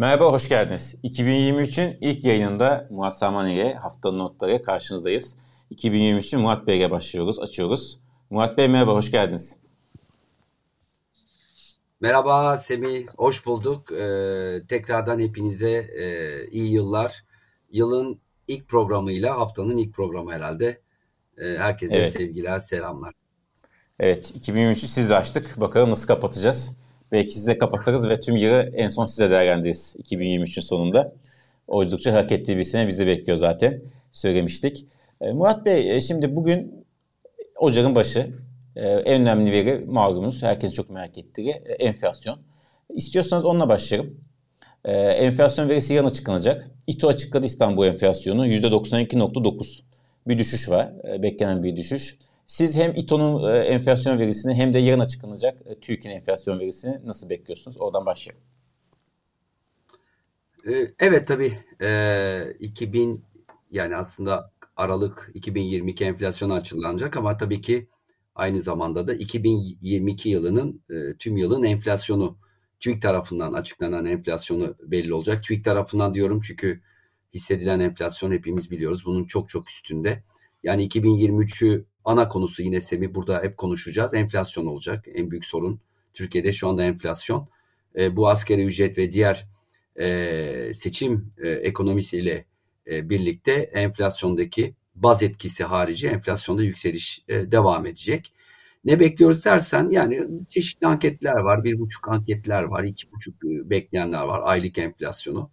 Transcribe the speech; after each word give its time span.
Merhaba, 0.00 0.32
hoş 0.32 0.48
geldiniz. 0.48 0.94
2023'ün 1.04 1.98
ilk 2.00 2.24
yayınında 2.24 2.88
Murat 2.90 3.18
Saman 3.18 3.48
ile 3.48 3.74
haftanın 3.74 4.18
notları 4.18 4.62
karşınızdayız. 4.62 5.36
2023'ün 5.74 6.40
Murat 6.40 6.66
Bey 6.66 6.78
ile 6.78 6.90
başlıyoruz, 6.90 7.40
açıyoruz. 7.40 8.00
Murat 8.30 8.58
Bey 8.58 8.68
merhaba, 8.68 8.92
hoş 8.92 9.10
geldiniz. 9.10 9.58
Merhaba 12.00 12.56
Semih, 12.56 13.06
hoş 13.16 13.46
bulduk. 13.46 13.92
Ee, 13.92 14.62
tekrardan 14.68 15.18
hepinize 15.18 15.70
e, 15.70 16.46
iyi 16.48 16.72
yıllar. 16.72 17.24
Yılın 17.72 18.20
ilk 18.48 18.68
programıyla, 18.68 19.38
haftanın 19.38 19.76
ilk 19.76 19.94
programı 19.94 20.32
herhalde. 20.32 20.80
Ee, 21.38 21.44
herkese 21.58 21.96
evet. 21.96 22.12
sevgiler, 22.12 22.58
selamlar. 22.58 23.14
Evet, 23.98 24.32
2023'ü 24.36 24.86
siz 24.86 25.10
açtık. 25.10 25.60
Bakalım 25.60 25.90
nasıl 25.90 26.06
kapatacağız. 26.06 26.72
Belki 27.12 27.32
size 27.32 27.58
kapatırız 27.58 28.08
ve 28.08 28.20
tüm 28.20 28.36
yılı 28.36 28.70
en 28.74 28.88
son 28.88 29.06
size 29.06 29.30
değerlendiririz 29.30 29.96
2023'ün 30.02 30.62
sonunda. 30.62 31.12
Oldukça 31.68 32.12
hareketli 32.12 32.58
bir 32.58 32.62
sene 32.62 32.88
bizi 32.88 33.06
bekliyor 33.06 33.38
zaten. 33.38 33.80
Söylemiştik. 34.12 34.86
E, 35.20 35.32
Murat 35.32 35.64
Bey, 35.64 35.96
e, 35.96 36.00
şimdi 36.00 36.36
bugün 36.36 36.84
Ocak'ın 37.56 37.94
başı. 37.94 38.30
E, 38.76 38.88
en 38.88 39.22
önemli 39.22 39.52
veri 39.52 39.84
malumunuz. 39.86 40.42
Herkes 40.42 40.72
çok 40.72 40.90
merak 40.90 41.18
ettiği 41.18 41.50
enflasyon. 41.78 42.38
İstiyorsanız 42.94 43.44
onunla 43.44 43.68
başlayalım. 43.68 44.20
Enflasyon 44.84 45.68
verisi 45.68 45.94
yarın 45.94 46.06
açıklanacak. 46.06 46.70
İTO 46.86 47.08
açıkladı 47.08 47.46
İstanbul 47.46 47.86
enflasyonu 47.86 48.46
%92.9. 48.46 49.82
Bir 50.28 50.38
düşüş 50.38 50.70
var. 50.70 50.92
Beklenen 51.22 51.62
bir 51.62 51.76
düşüş. 51.76 52.18
Siz 52.50 52.76
hem 52.76 52.92
İTO'nun 52.96 53.54
e, 53.54 53.58
enflasyon 53.58 54.18
verisini 54.18 54.54
hem 54.54 54.74
de 54.74 54.78
yarın 54.78 55.00
açıklanacak 55.00 55.60
e, 55.66 55.80
TÜİK'in 55.80 56.10
enflasyon 56.10 56.58
verisini 56.60 57.06
nasıl 57.06 57.30
bekliyorsunuz? 57.30 57.80
Oradan 57.80 58.06
başlayalım. 58.06 58.44
E, 60.68 60.86
evet 60.98 61.28
tabii 61.28 61.58
e, 61.80 62.54
2000 62.60 63.24
yani 63.70 63.96
aslında 63.96 64.52
Aralık 64.76 65.30
2022 65.34 66.04
enflasyonu 66.04 66.54
açıklanacak 66.54 67.16
ama 67.16 67.36
tabii 67.36 67.60
ki 67.60 67.88
aynı 68.34 68.60
zamanda 68.60 69.06
da 69.06 69.14
2022 69.14 70.28
yılının 70.28 70.82
e, 70.90 71.16
tüm 71.16 71.36
yılın 71.36 71.62
enflasyonu 71.62 72.38
TÜİK 72.80 73.02
tarafından 73.02 73.52
açıklanan 73.52 74.04
enflasyonu 74.04 74.74
belli 74.82 75.14
olacak. 75.14 75.44
TÜİK 75.44 75.64
tarafından 75.64 76.14
diyorum 76.14 76.40
çünkü 76.40 76.82
hissedilen 77.34 77.80
enflasyon 77.80 78.32
hepimiz 78.32 78.70
biliyoruz. 78.70 79.02
Bunun 79.06 79.24
çok 79.24 79.48
çok 79.48 79.70
üstünde. 79.70 80.24
Yani 80.62 80.88
2023'ü 80.88 81.89
ana 82.04 82.28
konusu 82.28 82.62
yine 82.62 82.80
Semi 82.80 83.14
burada 83.14 83.42
hep 83.42 83.56
konuşacağız. 83.56 84.14
Enflasyon 84.14 84.66
olacak. 84.66 85.04
En 85.14 85.30
büyük 85.30 85.44
sorun 85.44 85.80
Türkiye'de 86.14 86.52
şu 86.52 86.68
anda 86.68 86.84
enflasyon. 86.84 87.48
E, 87.98 88.16
bu 88.16 88.28
askeri 88.28 88.64
ücret 88.64 88.98
ve 88.98 89.12
diğer 89.12 89.48
e, 90.00 90.74
seçim 90.74 91.32
e, 91.38 91.48
ekonomisiyle 91.48 92.44
e, 92.86 93.10
birlikte 93.10 93.52
enflasyondaki 93.52 94.74
baz 94.94 95.22
etkisi 95.22 95.64
harici 95.64 96.08
enflasyonda 96.08 96.62
yükseliş 96.62 97.24
e, 97.28 97.50
devam 97.50 97.86
edecek. 97.86 98.32
Ne 98.84 99.00
bekliyoruz 99.00 99.44
dersen 99.44 99.90
yani 99.90 100.26
çeşitli 100.48 100.86
anketler 100.86 101.36
var. 101.36 101.64
Bir 101.64 101.78
buçuk 101.78 102.08
anketler 102.08 102.62
var. 102.62 102.84
iki 102.84 103.12
buçuk 103.12 103.34
e, 103.44 103.70
bekleyenler 103.70 104.22
var. 104.22 104.40
Aylık 104.44 104.78
enflasyonu. 104.78 105.50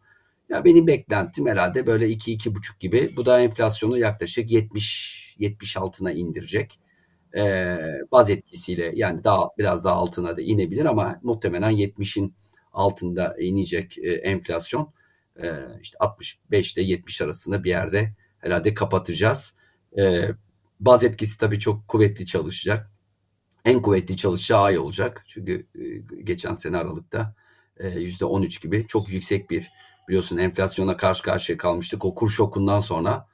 Ya 0.50 0.66
benim 0.66 0.88
beklentim 0.88 1.48
herhalde 1.48 1.88
böyle 1.88 2.10
2 2.10 2.56
buçuk 2.56 2.80
gibi. 2.80 3.12
Bu 3.16 3.26
da 3.26 3.42
enflasyonu 3.42 3.98
yaklaşık 3.98 4.52
70 4.52 5.36
70 5.40 5.78
altına 5.78 6.12
indirecek. 6.12 6.80
Ee, 7.38 7.78
baz 8.12 8.30
etkisiyle 8.30 8.92
yani 8.96 9.24
daha 9.24 9.50
biraz 9.58 9.86
daha 9.86 9.96
altına 9.96 10.38
da 10.38 10.42
inebilir 10.42 10.86
ama 10.86 11.20
muhtemelen 11.24 11.72
70'in 11.72 12.36
altında 12.74 13.36
inecek 13.40 13.98
e, 13.98 14.12
enflasyon. 14.12 14.94
E, 15.44 15.52
işte 15.82 15.98
65 16.00 16.74
ile 16.74 16.84
70 16.84 17.22
arasında 17.22 17.64
bir 17.64 17.70
yerde 17.70 18.14
herhalde 18.40 18.74
kapatacağız. 18.74 19.56
E, 19.98 20.30
baz 20.80 21.04
etkisi 21.04 21.38
tabii 21.38 21.60
çok 21.60 21.88
kuvvetli 21.88 22.26
çalışacak. 22.26 22.92
En 23.66 23.82
kuvvetli 23.82 24.18
çalışacağı 24.18 24.62
ay 24.62 24.80
olacak. 24.80 25.24
Çünkü 25.28 25.68
e, 25.76 25.84
geçen 26.24 26.54
sene 26.54 26.78
Aralık'ta 26.78 27.36
e, 27.78 27.88
%13 27.88 28.62
gibi 28.62 28.88
çok 28.88 29.10
yüksek 29.10 29.50
bir 29.50 29.68
biliyorsun 30.08 30.38
enflasyona 30.38 30.98
karşı 30.98 31.24
karşıya 31.24 31.58
kalmıştık. 31.58 32.06
O 32.06 32.16
kur 32.16 32.30
şokundan 32.30 32.80
sonra 32.80 33.28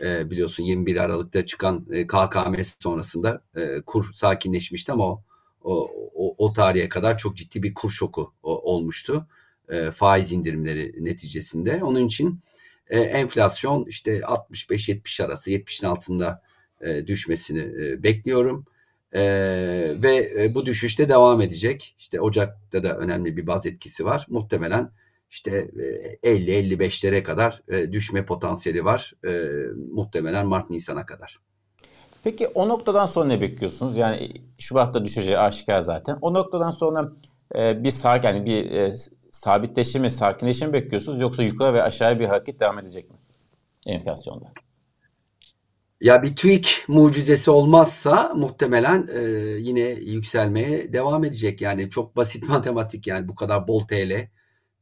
e, 0.00 0.30
biliyorsun 0.30 0.62
21 0.62 0.96
Aralık'ta 0.96 1.46
çıkan 1.46 1.86
e, 1.90 2.06
KKM 2.06 2.54
sonrasında 2.78 3.42
e, 3.56 3.80
kur 3.86 4.12
sakinleşmişti 4.12 4.92
ama 4.92 5.04
o, 5.04 5.22
o, 5.62 5.90
o, 6.14 6.34
o 6.46 6.52
tarihe 6.52 6.88
kadar 6.88 7.18
çok 7.18 7.36
ciddi 7.36 7.62
bir 7.62 7.74
kur 7.74 7.90
şoku 7.90 8.32
o, 8.42 8.72
olmuştu. 8.72 9.26
E, 9.68 9.90
faiz 9.90 10.32
indirimleri 10.32 11.04
neticesinde. 11.04 11.84
Onun 11.84 12.06
için 12.06 12.40
e, 12.88 13.00
enflasyon 13.00 13.84
işte 13.84 14.18
65-70 14.18 15.24
arası 15.24 15.50
70'in 15.50 15.88
altında 15.88 16.42
e, 16.80 17.06
düşmesini 17.06 17.60
e, 17.60 18.02
bekliyorum. 18.02 18.66
E, 19.12 19.22
ve 20.02 20.32
e, 20.38 20.54
bu 20.54 20.66
düşüşte 20.66 21.08
devam 21.08 21.40
edecek. 21.40 21.94
İşte 21.98 22.20
Ocak'ta 22.20 22.82
da 22.82 22.96
önemli 22.96 23.36
bir 23.36 23.46
baz 23.46 23.66
etkisi 23.66 24.04
var. 24.04 24.26
Muhtemelen 24.28 24.90
işte 25.30 25.70
50-55'lere 26.22 27.16
e, 27.16 27.22
kadar 27.22 27.62
e, 27.68 27.92
düşme 27.92 28.24
potansiyeli 28.24 28.84
var. 28.84 29.12
E, 29.26 29.30
muhtemelen 29.92 30.46
Mart-Nisan'a 30.46 31.06
kadar. 31.06 31.38
Peki 32.24 32.46
o 32.46 32.68
noktadan 32.68 33.06
sonra 33.06 33.26
ne 33.26 33.40
bekliyorsunuz? 33.40 33.96
Yani 33.96 34.32
Şubat'ta 34.58 35.04
düşeceği 35.04 35.38
aşikar 35.38 35.80
zaten. 35.80 36.18
O 36.20 36.34
noktadan 36.34 36.70
sonra 36.70 37.12
bir 37.54 37.90
sakin 37.90 38.28
yani 38.28 38.46
bir 38.46 38.92
sabitleşme, 39.30 40.10
sakinleşme 40.10 40.72
bekliyorsunuz 40.72 41.20
yoksa 41.20 41.42
yukarı 41.42 41.74
ve 41.74 41.82
aşağıya 41.82 42.20
bir 42.20 42.26
hareket 42.26 42.60
devam 42.60 42.78
edecek 42.78 43.10
mi 43.10 43.16
enflasyonda? 43.86 44.52
Ya 46.00 46.22
bir 46.22 46.36
TÜİK 46.36 46.84
mucizesi 46.88 47.50
olmazsa 47.50 48.32
muhtemelen 48.34 49.08
e, 49.14 49.20
yine 49.58 49.80
yükselmeye 49.90 50.92
devam 50.92 51.24
edecek. 51.24 51.60
Yani 51.60 51.90
çok 51.90 52.16
basit 52.16 52.48
matematik 52.48 53.06
yani 53.06 53.28
bu 53.28 53.34
kadar 53.34 53.68
bol 53.68 53.86
TL 53.86 54.28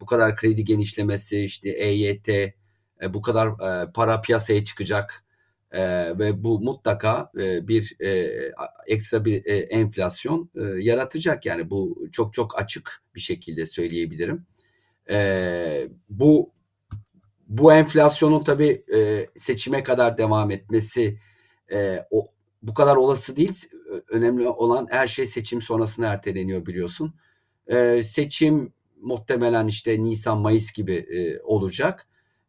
bu 0.00 0.06
kadar 0.06 0.36
kredi 0.36 0.64
genişlemesi, 0.64 1.44
işte 1.44 1.70
EYT, 1.70 2.28
e, 2.28 3.14
bu 3.14 3.22
kadar 3.22 3.48
e, 3.48 3.92
para 3.92 4.20
piyasaya 4.20 4.64
çıkacak 4.64 5.25
e, 5.70 5.82
ve 6.19 6.44
bu 6.44 6.60
mutlaka 6.60 7.31
e, 7.38 7.69
bir 7.69 7.97
e, 8.00 8.31
ekstra 8.87 9.25
bir 9.25 9.47
e, 9.47 9.56
enflasyon 9.56 10.50
e, 10.54 10.62
yaratacak. 10.62 11.47
Yani 11.47 11.70
bu 11.70 12.08
çok 12.12 12.32
çok 12.32 12.60
açık 12.60 13.03
bir 13.14 13.20
şekilde 13.20 13.66
söyleyebilirim. 13.66 14.47
E, 15.10 15.88
bu 16.08 16.53
bu 17.48 17.72
enflasyonun 17.72 18.44
tabii 18.44 18.84
e, 18.94 19.26
seçime 19.37 19.82
kadar 19.82 20.19
devam 20.19 20.50
etmesi 20.50 21.19
e, 21.72 22.06
o, 22.10 22.28
bu 22.62 22.75
kadar 22.75 22.97
olası 22.97 23.37
değil. 23.37 23.66
Önemli 24.08 24.48
olan 24.48 24.87
her 24.91 25.06
şey 25.06 25.26
seçim 25.26 25.62
sonrasına 25.62 26.06
erteleniyor 26.06 26.66
biliyorsun. 26.66 27.14
E, 27.66 28.03
seçim 28.04 28.72
muhtemelen 29.03 29.66
işte 29.66 30.03
Nisan 30.03 30.38
Mayıs 30.38 30.72
gibi 30.72 30.94
e, 30.94 31.41
olacak. 31.41 32.06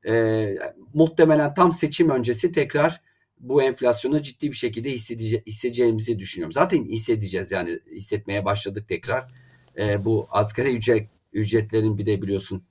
E, 0.07 0.55
muhtemelen 0.93 1.53
tam 1.53 1.73
seçim 1.73 2.09
öncesi 2.09 2.51
tekrar 2.51 3.01
bu 3.39 3.63
enflasyonu 3.63 4.21
ciddi 4.21 4.51
bir 4.51 4.55
şekilde 4.55 4.89
hissedece- 4.89 5.45
hissedeceğimizi 5.45 6.19
düşünüyorum. 6.19 6.53
Zaten 6.53 6.83
hissedeceğiz 6.83 7.51
yani 7.51 7.79
hissetmeye 7.91 8.45
başladık 8.45 8.87
tekrar. 8.87 9.31
E, 9.77 10.05
bu 10.05 10.27
asgari 10.29 10.75
ücret 10.77 11.09
ücretlerin 11.33 11.97
bir 11.97 12.05
de 12.05 12.21
biliyorsun 12.21 12.63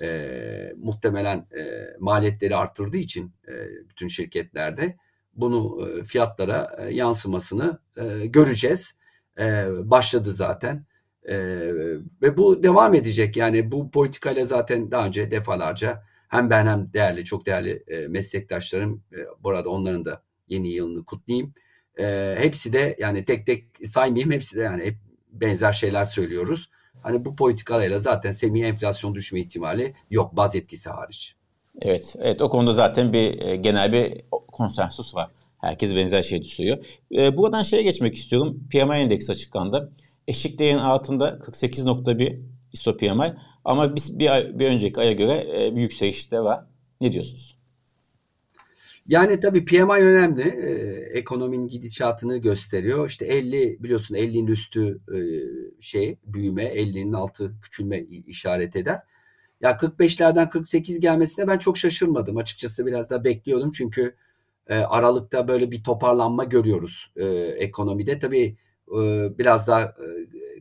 e, 0.00 0.72
muhtemelen 0.76 1.38
e, 1.38 1.64
maliyetleri 1.98 2.56
arttırdığı 2.56 2.96
için 2.96 3.32
e, 3.48 3.52
bütün 3.88 4.08
şirketlerde 4.08 4.96
bunu 5.34 5.88
e, 5.88 6.04
fiyatlara 6.04 6.76
e, 6.78 6.94
yansımasını 6.94 7.78
e, 7.96 8.26
göreceğiz. 8.26 8.94
E, 9.38 9.66
başladı 9.90 10.32
zaten. 10.32 10.86
Ee, 11.28 11.36
ve 12.22 12.36
bu 12.36 12.62
devam 12.62 12.94
edecek. 12.94 13.36
Yani 13.36 13.72
bu 13.72 13.90
politikayla 13.90 14.44
zaten 14.44 14.90
daha 14.90 15.06
önce 15.06 15.30
defalarca 15.30 16.02
hem 16.28 16.50
ben 16.50 16.66
hem 16.66 16.92
değerli, 16.92 17.24
çok 17.24 17.46
değerli 17.46 17.84
e, 17.88 18.08
meslektaşlarım, 18.08 19.02
e, 19.12 19.16
burada 19.42 19.68
onların 19.68 20.04
da 20.04 20.22
yeni 20.48 20.68
yılını 20.68 21.04
kutlayayım. 21.04 21.54
E, 21.98 22.36
hepsi 22.38 22.72
de 22.72 22.96
yani 22.98 23.24
tek 23.24 23.46
tek 23.46 23.64
saymayayım, 23.84 24.32
hepsi 24.32 24.56
de 24.56 24.62
yani 24.62 24.84
hep 24.84 24.94
benzer 25.32 25.72
şeyler 25.72 26.04
söylüyoruz. 26.04 26.70
Hani 27.02 27.24
bu 27.24 27.36
politikalarla 27.36 27.98
zaten 27.98 28.30
semi 28.30 28.62
enflasyon 28.62 29.14
düşme 29.14 29.40
ihtimali 29.40 29.94
yok 30.10 30.36
baz 30.36 30.56
etkisi 30.56 30.90
hariç. 30.90 31.34
Evet, 31.82 32.14
evet 32.18 32.42
o 32.42 32.50
konuda 32.50 32.72
zaten 32.72 33.12
bir 33.12 33.40
e, 33.40 33.56
genel 33.56 33.92
bir 33.92 34.22
konsensus 34.30 35.14
var. 35.14 35.30
Herkes 35.58 35.94
benzer 35.94 36.22
şey 36.22 36.42
düşünüyor. 36.42 36.78
E, 37.16 37.36
buradan 37.36 37.62
şeye 37.62 37.82
geçmek 37.82 38.14
istiyorum. 38.14 38.68
PMI 38.70 38.94
endeksi 38.94 39.32
açıklandı. 39.32 39.92
Eşik 40.28 40.58
değerin 40.58 40.78
altında 40.78 41.28
48.1 41.28 42.42
ISO 42.72 42.96
PMI 42.96 43.34
ama 43.64 43.96
biz 43.96 44.18
bir, 44.18 44.32
ay, 44.32 44.58
bir 44.58 44.66
önceki 44.66 45.00
aya 45.00 45.12
göre 45.12 45.46
e, 45.54 45.76
bir 45.76 45.80
yükselişte 45.80 46.40
var. 46.40 46.64
Ne 47.00 47.12
diyorsunuz? 47.12 47.58
Yani 49.06 49.40
tabii 49.40 49.64
PMI 49.64 49.92
önemli. 49.92 50.42
Ee, 50.42 51.18
ekonominin 51.18 51.68
gidişatını 51.68 52.36
gösteriyor. 52.36 53.08
İşte 53.08 53.26
50 53.26 53.82
biliyorsun 53.82 54.14
50'nin 54.14 54.46
üstü 54.46 55.00
e, 55.14 55.18
şey 55.80 56.16
büyüme, 56.26 56.64
50'nin 56.64 57.12
altı 57.12 57.52
küçülme 57.62 58.00
işaret 58.02 58.76
eder. 58.76 59.00
Ya 59.60 59.70
45'lerden 59.70 60.48
48 60.48 61.00
gelmesine 61.00 61.48
ben 61.48 61.58
çok 61.58 61.78
şaşırmadım. 61.78 62.36
Açıkçası 62.36 62.86
biraz 62.86 63.10
da 63.10 63.24
bekliyordum 63.24 63.70
çünkü 63.70 64.14
e, 64.66 64.74
Aralık'ta 64.76 65.48
böyle 65.48 65.70
bir 65.70 65.82
toparlanma 65.82 66.44
görüyoruz 66.44 67.12
e, 67.16 67.26
ekonomide. 67.58 68.18
Tabii 68.18 68.44
e, 68.44 68.56
biraz 69.38 69.66
daha 69.66 69.82
e, 69.82 70.06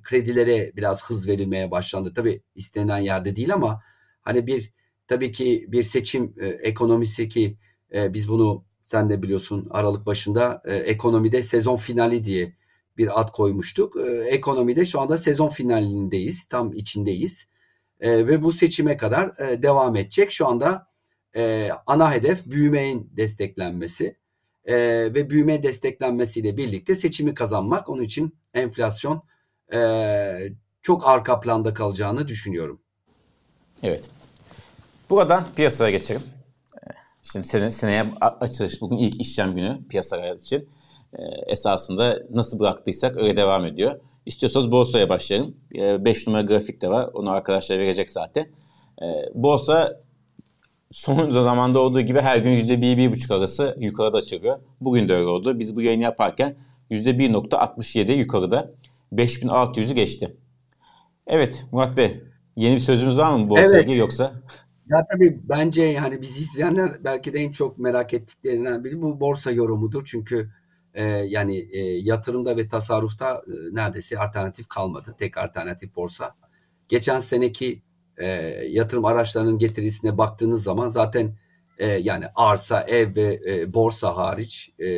kredilere 0.04 0.72
biraz 0.76 1.10
hız 1.10 1.28
verilmeye 1.28 1.72
başlandı. 1.72 2.14
Tabii 2.14 2.42
istenen 2.56 2.98
yerde 2.98 3.36
değil 3.36 3.54
ama 3.54 3.84
hani 4.22 4.48
bir 4.48 4.74
tabii 5.08 5.32
ki 5.32 5.66
bir 5.68 5.84
seçim 5.84 6.34
e, 6.40 6.48
ekonomisi 6.48 7.30
ki 7.30 7.58
e, 7.94 8.14
biz 8.14 8.30
bunu 8.30 8.66
sen 8.84 9.10
de 9.10 9.24
biliyorsun 9.24 9.68
Aralık 9.70 10.06
başında 10.06 10.62
ekonomide 10.66 11.44
sezon 11.44 11.78
finali 11.78 12.24
diye 12.24 12.54
bir 12.98 13.22
ad 13.22 13.32
koymuştuk. 13.32 13.96
Ekonomide 14.26 14.86
şu 14.86 15.00
anda 15.00 15.18
sezon 15.18 15.50
finalindeyiz, 15.50 16.46
tam 16.46 16.74
içindeyiz. 16.74 17.48
Ve 18.02 18.44
bu 18.44 18.52
seçime 18.52 18.98
kadar 18.98 19.38
devam 19.38 19.96
edecek. 19.96 20.32
Şu 20.32 20.48
anda 20.48 20.88
ana 21.88 22.14
hedef 22.14 22.46
büyümenin 22.46 23.12
desteklenmesi 23.18 24.18
e, 24.68 24.76
ve 25.14 25.30
büyüme 25.30 25.64
desteklenmesiyle 25.64 26.58
birlikte 26.58 26.96
seçimi 26.96 27.34
kazanmak. 27.34 27.90
Onun 27.90 28.02
için 28.02 28.36
enflasyon 28.54 29.24
e, 29.74 29.80
çok 30.82 31.08
arka 31.08 31.40
planda 31.40 31.74
kalacağını 31.74 32.28
düşünüyorum. 32.28 32.82
Evet. 33.84 34.10
Buradan 35.10 35.44
piyasaya 35.56 35.92
geçelim. 35.92 36.22
Şimdi 37.22 37.48
sene, 37.48 37.72
seneye 37.72 38.06
açılış 38.20 38.82
bugün 38.82 38.98
ilk 38.98 39.22
işlem 39.22 39.56
günü 39.56 39.88
piyasalar 39.88 40.36
için. 40.36 40.70
E, 41.14 41.22
esasında 41.48 42.20
nasıl 42.30 42.60
bıraktıysak 42.60 43.18
öyle 43.18 43.38
devam 43.38 43.66
ediyor. 43.66 44.00
İstiyorsanız 44.26 44.72
borsaya 44.72 45.10
başlayalım. 45.10 45.58
5 45.72 46.28
e, 46.28 46.32
numara 46.32 46.42
grafik 46.42 46.82
de 46.82 46.90
var. 46.90 47.10
Onu 47.14 47.32
arkadaşlar 47.32 47.80
verecek 47.80 48.10
zaten. 48.10 48.46
E, 49.02 49.06
borsa 49.34 50.02
son 50.92 51.30
zamanda 51.30 51.80
olduğu 51.80 52.02
gibi 52.02 52.20
her 52.20 52.38
gün 52.38 52.58
%1-1,5 52.58 53.34
arası 53.34 53.76
yukarıda 53.80 54.22
çıkıyor. 54.22 54.60
Bugün 54.82 55.10
de 55.10 55.14
öyle 55.14 55.28
oldu. 55.28 55.60
Biz 55.60 55.76
bu 55.76 55.82
yayını 55.82 56.04
yaparken 56.04 56.56
%1.67 56.92 58.12
yukarıda 58.12 58.72
5600'ü 59.14 59.94
geçti. 59.94 60.38
Evet 61.28 61.66
Murat 61.72 61.98
Bey 61.98 62.24
yeni 62.56 62.76
bir 62.76 62.80
sözümüz 62.80 63.18
var 63.18 63.34
mı 63.34 63.50
bu 63.50 63.60
evet. 63.60 63.98
yoksa? 63.98 64.34
Ya 64.90 65.06
tabii 65.12 65.40
bence 65.44 65.98
hani 65.98 66.22
bizi 66.22 66.42
izleyenler 66.42 67.04
belki 67.04 67.34
de 67.34 67.40
en 67.40 67.52
çok 67.52 67.78
merak 67.78 68.14
ettiklerinden 68.14 68.84
biri 68.84 69.02
bu 69.02 69.20
borsa 69.20 69.52
yorumudur. 69.52 70.06
Çünkü 70.06 70.52
e, 70.94 71.04
yani 71.04 71.68
e, 71.72 71.80
yatırımda 71.82 72.58
ve 72.58 72.68
tasarrufta 72.68 73.42
e, 73.48 73.76
neredeyse 73.76 74.20
alternatif 74.20 74.68
kalmadı. 74.68 75.16
Tek 75.20 75.38
alternatif 75.38 75.96
borsa. 75.96 76.36
Geçen 76.88 77.20
seneki 77.20 77.82
e, 78.18 78.28
yatırım 78.70 79.06
araçlarının 79.06 79.58
getirisine 79.58 80.18
baktığınız 80.18 80.64
zaman 80.64 80.88
zaten 80.88 81.38
e, 81.78 81.88
yani 81.88 82.26
arsa, 82.36 82.82
ev 82.82 83.16
ve 83.16 83.42
e, 83.48 83.74
borsa 83.74 84.18
hariç 84.18 84.70
e, 84.80 84.90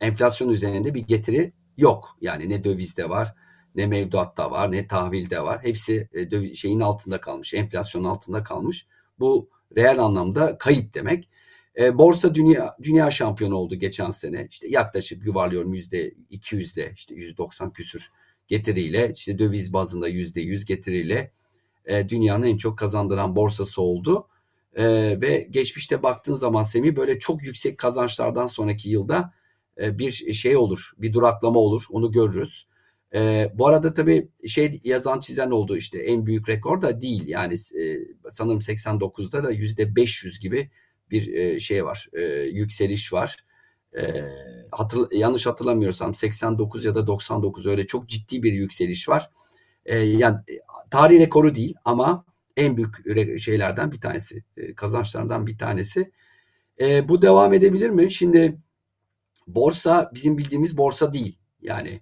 enflasyon 0.00 0.48
üzerinde 0.48 0.94
bir 0.94 1.06
getiri 1.06 1.52
yok. 1.76 2.16
Yani 2.20 2.48
ne 2.48 2.64
dövizde 2.64 3.08
var 3.08 3.34
ne 3.74 3.86
mevduatta 3.86 4.50
var 4.50 4.72
ne 4.72 4.86
tahvilde 4.86 5.42
var. 5.42 5.62
Hepsi 5.62 6.08
e, 6.14 6.54
şeyin 6.54 6.80
altında 6.80 7.20
kalmış. 7.20 7.54
Enflasyonun 7.54 8.08
altında 8.08 8.44
kalmış. 8.44 8.86
Bu 9.18 9.50
reel 9.76 9.98
anlamda 9.98 10.58
kayıp 10.58 10.94
demek. 10.94 11.28
E, 11.78 11.98
borsa 11.98 12.34
dünya 12.34 12.74
dünya 12.82 13.10
şampiyonu 13.10 13.54
oldu 13.54 13.74
geçen 13.74 14.10
sene. 14.10 14.46
İşte 14.50 14.68
yaklaşık 14.68 15.26
yuvarlıyorum 15.26 15.74
yüzde 15.74 16.08
200'de 16.30 16.92
işte 16.96 17.14
190 17.14 17.72
küsür 17.72 18.10
getiriyle 18.48 19.12
işte 19.14 19.38
döviz 19.38 19.72
bazında 19.72 20.08
yüzde 20.08 20.40
100 20.40 20.64
getiriyle 20.64 21.30
e, 21.86 22.08
dünyanın 22.08 22.46
en 22.46 22.56
çok 22.56 22.78
kazandıran 22.78 23.36
borsası 23.36 23.82
oldu. 23.82 24.28
E, 24.74 24.84
ve 25.20 25.46
geçmişte 25.50 26.02
baktığın 26.02 26.34
zaman 26.34 26.62
Semih 26.62 26.96
böyle 26.96 27.18
çok 27.18 27.42
yüksek 27.42 27.78
kazançlardan 27.78 28.46
sonraki 28.46 28.90
yılda 28.90 29.32
e, 29.80 29.98
bir 29.98 30.12
şey 30.34 30.56
olur, 30.56 30.92
bir 30.98 31.12
duraklama 31.12 31.58
olur. 31.58 31.84
Onu 31.90 32.12
görürüz. 32.12 32.66
E, 33.14 33.50
bu 33.54 33.66
arada 33.66 33.94
tabii 33.94 34.28
şey 34.48 34.80
yazan 34.84 35.20
çizen 35.20 35.50
oldu 35.50 35.76
işte 35.76 35.98
en 35.98 36.26
büyük 36.26 36.48
rekor 36.48 36.82
da 36.82 37.00
değil. 37.00 37.28
Yani 37.28 37.54
e, 37.54 37.96
sanırım 38.30 38.58
89'da 38.60 39.44
da 39.44 39.50
yüzde 39.50 39.96
500 39.96 40.40
gibi 40.40 40.70
bir 41.10 41.34
e, 41.34 41.60
şey 41.60 41.84
var, 41.84 42.08
e, 42.12 42.22
yükseliş 42.42 43.12
var. 43.12 43.36
E, 43.96 44.02
hatır, 44.76 45.08
yanlış 45.12 45.46
hatırlamıyorsam 45.46 46.14
89 46.14 46.84
ya 46.84 46.94
da 46.94 47.06
99 47.06 47.66
öyle 47.66 47.86
çok 47.86 48.08
ciddi 48.08 48.42
bir 48.42 48.52
yükseliş 48.52 49.08
var. 49.08 49.30
E, 49.86 49.98
yani 49.98 50.36
tarih 50.90 51.20
rekoru 51.20 51.54
değil 51.54 51.74
ama 51.84 52.24
en 52.56 52.76
büyük 52.76 53.40
şeylerden 53.40 53.92
bir 53.92 54.00
tanesi, 54.00 54.44
e, 54.56 54.74
kazançlarından 54.74 55.46
bir 55.46 55.58
tanesi. 55.58 56.12
E, 56.80 57.08
bu 57.08 57.22
devam 57.22 57.52
edebilir 57.54 57.90
mi? 57.90 58.12
Şimdi 58.12 58.58
borsa 59.46 60.10
bizim 60.14 60.38
bildiğimiz 60.38 60.76
borsa 60.76 61.12
değil. 61.12 61.38
Yani 61.62 62.00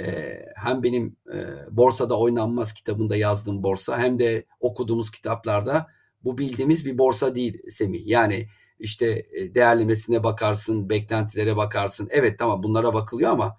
e, 0.00 0.38
hem 0.56 0.82
benim 0.82 1.16
e, 1.34 1.36
borsada 1.70 2.18
oynanmaz 2.18 2.74
kitabında 2.74 3.16
yazdığım 3.16 3.62
borsa 3.62 3.98
hem 3.98 4.18
de 4.18 4.44
okuduğumuz 4.60 5.10
kitaplarda 5.10 5.86
bu 6.24 6.38
bildiğimiz 6.38 6.84
bir 6.84 6.98
borsa 6.98 7.34
değil 7.34 7.62
Semih. 7.70 8.06
Yani 8.06 8.48
işte 8.78 9.26
e, 9.32 9.54
değerlemesine 9.54 10.22
bakarsın, 10.22 10.88
beklentilere 10.88 11.56
bakarsın. 11.56 12.08
Evet 12.10 12.38
tamam 12.38 12.62
bunlara 12.62 12.94
bakılıyor 12.94 13.30
ama 13.30 13.56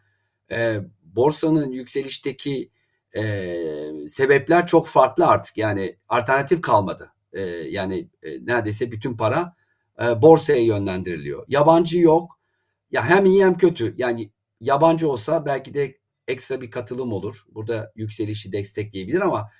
e, 0.52 0.80
borsanın 1.04 1.72
yükselişteki 1.72 2.72
e, 3.16 3.22
sebepler 4.08 4.68
çok 4.68 4.88
farklı 4.88 5.28
artık. 5.28 5.58
Yani 5.58 5.98
alternatif 6.10 6.62
kalmadı. 6.62 7.12
E, 7.34 7.42
yani 7.70 8.10
e, 8.24 8.46
neredeyse 8.46 8.92
bütün 8.92 9.18
para 9.18 9.56
e, 10.02 10.22
borsaya 10.22 10.64
yönlendiriliyor. 10.64 11.46
Yabancı 11.48 12.00
yok. 12.00 12.40
Ya 12.92 13.10
hem 13.10 13.26
iyi 13.26 13.46
hem 13.46 13.58
kötü. 13.58 13.96
Yani 13.98 14.32
yabancı 14.62 15.12
olsa 15.12 15.46
belki 15.46 15.74
de 15.74 15.98
ekstra 16.28 16.62
bir 16.62 16.72
katılım 16.72 17.14
olur. 17.14 17.46
Burada 17.56 17.92
yükselişi 17.96 18.52
destekleyebilir 18.52 19.22
ama 19.22 19.52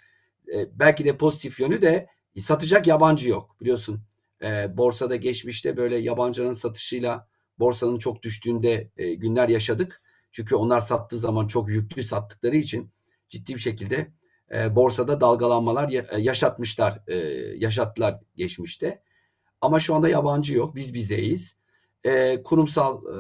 e, 0.54 0.80
belki 0.80 1.06
de 1.06 1.18
pozitif 1.18 1.60
yönü 1.60 1.82
de 1.82 2.08
satacak 2.40 2.88
yabancı 2.88 3.30
yok. 3.30 3.56
Biliyorsun 3.62 4.02
e, 4.44 4.78
borsada 4.78 5.16
geçmişte 5.16 5.78
böyle 5.78 5.98
yabancının 5.98 6.54
satışıyla 6.54 7.28
borsanın 7.60 8.00
çok 8.00 8.24
düştüğünde 8.24 8.90
e, 8.98 9.14
günler 9.14 9.50
yaşadık. 9.50 10.02
Çünkü 10.32 10.56
onlar 10.56 10.82
sattığı 10.82 11.18
zaman 11.18 11.48
çok 11.48 11.70
yüklü 11.70 12.04
sattıkları 12.04 12.56
için 12.56 12.92
ciddi 13.30 13.54
bir 13.54 13.60
şekilde 13.60 14.12
e, 14.56 14.76
borsada 14.76 15.22
dalgalanmalar 15.22 15.90
ya, 15.90 16.06
yaşatmışlar, 16.18 17.00
e, 17.08 17.16
yaşattılar 17.58 18.20
geçmişte. 18.36 19.02
Ama 19.62 19.80
şu 19.80 19.96
anda 19.96 20.10
yabancı 20.10 20.54
yok, 20.54 20.76
biz 20.76 20.94
bizeyiz. 20.94 21.58
E, 22.04 22.44
kurumsal 22.44 23.04
e, 23.04 23.18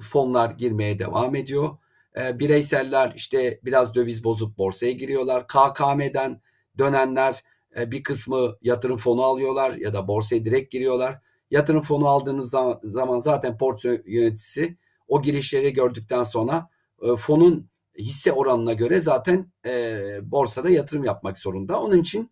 fonlar 0.00 0.50
girmeye 0.50 0.98
devam 0.98 1.34
ediyor. 1.34 1.76
E, 2.20 2.38
bireyseller 2.38 3.12
işte 3.16 3.60
biraz 3.64 3.94
döviz 3.94 4.24
bozup 4.24 4.58
borsaya 4.58 4.92
giriyorlar. 4.92 5.46
KKM'den 5.46 6.40
dönenler 6.78 7.44
bir 7.76 8.02
kısmı 8.02 8.56
yatırım 8.62 8.96
fonu 8.96 9.22
alıyorlar 9.22 9.70
ya 9.70 9.92
da 9.92 10.08
borsaya 10.08 10.44
direkt 10.44 10.72
giriyorlar. 10.72 11.20
Yatırım 11.50 11.82
fonu 11.82 12.08
aldığınız 12.08 12.54
zaman, 12.82 13.18
zaten 13.18 13.58
portföy 13.58 14.02
yöneticisi 14.06 14.76
o 15.08 15.22
girişleri 15.22 15.72
gördükten 15.72 16.22
sonra 16.22 16.68
e, 17.02 17.16
fonun 17.16 17.70
hisse 17.98 18.32
oranına 18.32 18.72
göre 18.72 19.00
zaten 19.00 19.52
e, 19.66 20.00
borsada 20.22 20.70
yatırım 20.70 21.04
yapmak 21.04 21.38
zorunda. 21.38 21.82
Onun 21.82 22.00
için 22.00 22.30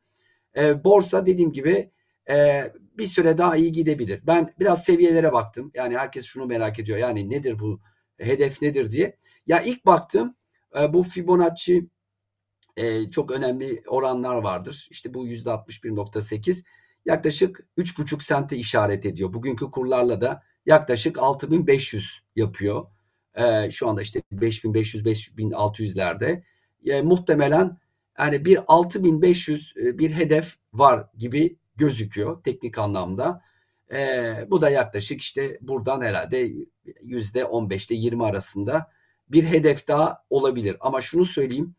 e, 0.56 0.84
borsa 0.84 1.26
dediğim 1.26 1.52
gibi 1.52 1.90
e, 2.30 2.64
bir 2.98 3.06
süre 3.06 3.38
daha 3.38 3.56
iyi 3.56 3.72
gidebilir. 3.72 4.20
Ben 4.26 4.54
biraz 4.60 4.84
seviyelere 4.84 5.32
baktım. 5.32 5.70
Yani 5.74 5.98
herkes 5.98 6.24
şunu 6.24 6.46
merak 6.46 6.78
ediyor. 6.78 6.98
Yani 6.98 7.30
nedir 7.30 7.58
bu 7.58 7.80
hedef 8.18 8.62
nedir 8.62 8.90
diye. 8.90 9.16
Ya 9.46 9.60
ilk 9.60 9.86
baktım 9.86 10.36
e, 10.80 10.92
bu 10.92 11.02
Fibonacci 11.02 11.88
e, 12.76 13.10
çok 13.10 13.30
önemli 13.30 13.82
oranlar 13.86 14.36
vardır. 14.36 14.88
İşte 14.90 15.14
bu 15.14 15.26
yüzde 15.26 15.50
61.8 15.50 16.64
yaklaşık 17.06 17.66
3,5 17.78 18.22
sente 18.22 18.56
işaret 18.56 19.06
ediyor. 19.06 19.32
Bugünkü 19.32 19.70
kurlarla 19.70 20.20
da 20.20 20.42
yaklaşık 20.66 21.18
6500 21.18 22.22
yapıyor. 22.36 22.86
E, 23.34 23.70
şu 23.70 23.88
anda 23.88 24.02
işte 24.02 24.22
5500-5600'lerde. 24.32 26.42
E, 26.86 27.02
muhtemelen 27.02 27.78
yani 28.18 28.44
bir 28.44 28.58
6500 28.66 29.74
e, 29.76 29.98
bir 29.98 30.10
hedef 30.10 30.54
var 30.72 31.06
gibi 31.18 31.56
gözüküyor 31.76 32.42
teknik 32.42 32.78
anlamda. 32.78 33.42
E, 33.92 34.34
bu 34.50 34.62
da 34.62 34.70
yaklaşık 34.70 35.20
işte 35.20 35.58
buradan 35.60 36.00
herhalde 36.00 36.52
yüzde 37.02 37.42
15'te 37.42 37.94
20 37.94 38.24
arasında 38.24 38.90
bir 39.28 39.44
hedef 39.44 39.88
daha 39.88 40.24
olabilir. 40.30 40.76
Ama 40.80 41.00
şunu 41.00 41.24
söyleyeyim 41.24 41.74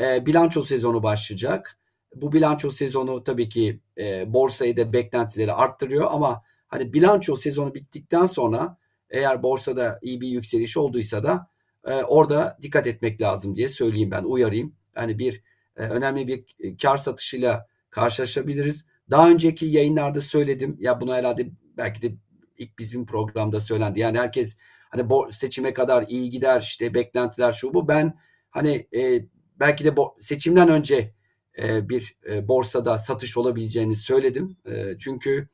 e, 0.00 0.26
bilanço 0.26 0.62
sezonu 0.62 1.02
başlayacak. 1.02 1.78
Bu 2.14 2.32
bilanço 2.32 2.70
sezonu 2.70 3.24
tabii 3.24 3.48
ki 3.48 3.80
e, 3.98 4.32
borsayı 4.32 4.76
da 4.76 4.92
beklentileri 4.92 5.52
arttırıyor 5.52 6.06
ama 6.10 6.42
hani 6.68 6.92
bilanço 6.92 7.36
sezonu 7.36 7.74
bittikten 7.74 8.26
sonra 8.26 8.78
eğer 9.10 9.42
borsada 9.42 9.98
iyi 10.02 10.20
bir 10.20 10.28
yükseliş 10.28 10.76
olduysa 10.76 11.24
da 11.24 11.48
e, 11.84 11.92
orada 11.94 12.58
dikkat 12.62 12.86
etmek 12.86 13.22
lazım 13.22 13.56
diye 13.56 13.68
söyleyeyim 13.68 14.10
ben 14.10 14.24
uyarayım. 14.24 14.74
Yani 14.96 15.18
bir 15.18 15.42
e, 15.76 15.82
önemli 15.82 16.26
bir 16.26 16.76
kar 16.82 16.96
satışıyla 16.96 17.66
karşılaşabiliriz. 17.90 18.84
Daha 19.10 19.30
önceki 19.30 19.66
yayınlarda 19.66 20.20
söyledim. 20.20 20.76
Ya 20.80 21.00
bunu 21.00 21.14
herhalde 21.14 21.50
belki 21.76 22.02
de 22.02 22.14
ilk 22.58 22.78
bizim 22.78 23.06
programda 23.06 23.60
söylendi. 23.60 24.00
Yani 24.00 24.18
herkes 24.18 24.56
hani 24.90 25.32
seçime 25.32 25.74
kadar 25.74 26.04
iyi 26.08 26.30
gider 26.30 26.60
işte 26.60 26.94
beklentiler 26.94 27.52
şu 27.52 27.74
bu. 27.74 27.88
Ben 27.88 28.18
hani 28.50 28.86
e, 28.96 29.24
belki 29.60 29.84
de 29.84 29.94
seçimden 30.20 30.68
önce 30.68 31.14
e, 31.58 31.88
bir 31.88 32.16
e, 32.30 32.48
borsada 32.48 32.98
satış 32.98 33.36
olabileceğini 33.36 33.96
söyledim. 33.96 34.56
E, 34.66 34.98
çünkü 34.98 35.48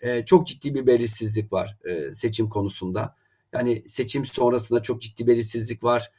e, 0.00 0.24
çok 0.24 0.46
ciddi 0.46 0.74
bir 0.74 0.86
belirsizlik 0.86 1.52
var 1.52 1.78
e, 1.84 2.14
seçim 2.14 2.48
konusunda. 2.48 3.16
Yani 3.52 3.82
seçim 3.86 4.24
sonrasında 4.24 4.82
çok 4.82 5.02
ciddi 5.02 5.26
belirsizlik 5.26 5.84
var. 5.84 6.10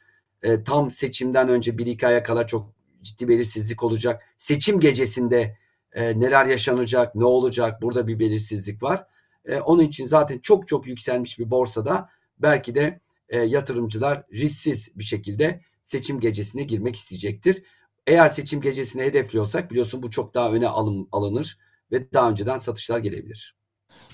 E, 0.42 0.64
tam 0.64 0.90
seçimden 0.90 1.48
önce 1.48 1.78
bir 1.78 1.86
iki 1.86 2.06
aya 2.06 2.22
kala 2.22 2.46
çok 2.46 2.72
ciddi 3.02 3.28
belirsizlik 3.28 3.82
olacak. 3.82 4.22
Seçim 4.38 4.80
gecesinde 4.80 5.58
e, 5.92 6.20
neler 6.20 6.46
yaşanacak, 6.46 7.14
ne 7.14 7.24
olacak 7.24 7.82
burada 7.82 8.06
bir 8.06 8.18
belirsizlik 8.18 8.82
var. 8.82 9.06
E, 9.44 9.60
onun 9.60 9.82
için 9.82 10.06
zaten 10.06 10.38
çok 10.38 10.68
çok 10.68 10.86
yükselmiş 10.86 11.38
bir 11.38 11.50
borsada 11.50 12.08
belki 12.38 12.74
de 12.74 13.00
e, 13.28 13.38
yatırımcılar 13.38 14.24
risksiz 14.32 14.98
bir 14.98 15.04
şekilde 15.04 15.60
seçim 15.88 16.20
gecesine 16.20 16.62
girmek 16.62 16.96
isteyecektir. 16.96 17.62
Eğer 18.06 18.28
seçim 18.28 18.60
gecesine 18.60 19.04
hedefliyorsak 19.04 19.70
biliyorsun 19.70 20.02
bu 20.02 20.10
çok 20.10 20.34
daha 20.34 20.52
öne 20.52 20.68
alın, 20.68 21.08
alınır 21.12 21.58
ve 21.92 22.12
daha 22.12 22.30
önceden 22.30 22.58
satışlar 22.58 22.98
gelebilir. 22.98 23.56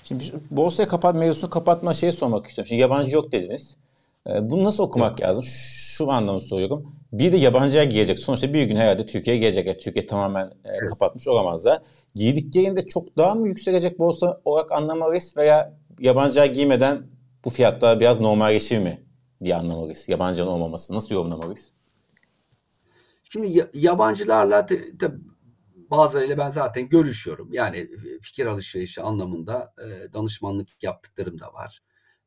Şimdi 0.03 0.23
borsaya 0.51 0.87
kapat 0.87 1.15
mevzusunu 1.15 1.49
kapatma 1.49 1.93
şeyi 1.93 2.13
sormak 2.13 2.47
istiyorum. 2.47 2.67
Şimdi 2.67 2.81
yabancı 2.81 3.15
yok 3.15 3.31
dediniz. 3.31 3.77
Ee, 4.27 4.49
bunu 4.49 4.63
nasıl 4.63 4.83
okumak 4.83 5.19
yok. 5.19 5.29
lazım? 5.29 5.43
Şu 5.43 6.11
anlamda 6.11 6.39
soruyorum. 6.39 6.95
Bir 7.13 7.31
de 7.31 7.37
yabancıya 7.37 7.83
girecek. 7.83 8.19
Sonuçta 8.19 8.53
bir 8.53 8.63
gün 8.63 8.75
herhalde 8.75 9.05
Türkiye'ye 9.05 9.41
gelecek. 9.41 9.67
Yani 9.67 9.77
Türkiye 9.77 10.05
tamamen 10.05 10.45
e, 10.45 10.51
evet. 10.63 10.89
kapatmış 10.89 11.27
olamazlar. 11.27 11.81
Giydiklerinde 12.15 12.87
çok 12.87 13.17
daha 13.17 13.35
mı 13.35 13.47
yükselecek 13.47 13.99
borsa 13.99 14.41
olarak 14.45 14.71
anlamalıyız 14.71 15.37
veya 15.37 15.73
yabancıya 15.99 16.45
giymeden 16.45 17.07
bu 17.45 17.49
fiyatlar 17.49 17.99
biraz 17.99 18.19
normalleşir 18.19 18.79
mi 18.79 19.04
diye 19.43 19.55
anlamalıyız. 19.55 20.09
Yabancının 20.09 20.47
olmaması. 20.47 20.93
Nasıl 20.93 21.15
yorumlamalıyız? 21.15 21.71
Şimdi 23.23 23.69
yabancılarla 23.73 24.65
tabii 24.65 25.21
bazılarıyla 25.91 26.37
ben 26.37 26.49
zaten 26.49 26.89
görüşüyorum. 26.89 27.53
Yani 27.53 27.89
fikir 28.21 28.45
alışverişi 28.45 29.01
anlamında 29.01 29.73
e, 29.77 30.13
danışmanlık 30.13 30.83
yaptıklarım 30.83 31.39
da 31.39 31.53
var. 31.53 31.81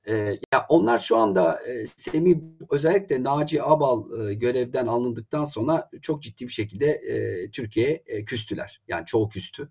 E, 0.08 0.14
ya 0.52 0.66
onlar 0.68 0.98
şu 0.98 1.16
anda 1.16 1.62
e, 1.62 1.86
Semih 1.96 2.36
özellikle 2.70 3.22
Naci 3.22 3.62
Abal 3.62 4.28
e, 4.30 4.34
görevden 4.34 4.86
alındıktan 4.86 5.44
sonra 5.44 5.90
çok 6.02 6.22
ciddi 6.22 6.44
bir 6.44 6.52
şekilde 6.52 6.86
e, 6.86 7.50
Türkiye'ye 7.50 8.02
e, 8.06 8.24
küstüler. 8.24 8.82
Yani 8.88 9.06
çoğu 9.06 9.28
küstü. 9.28 9.68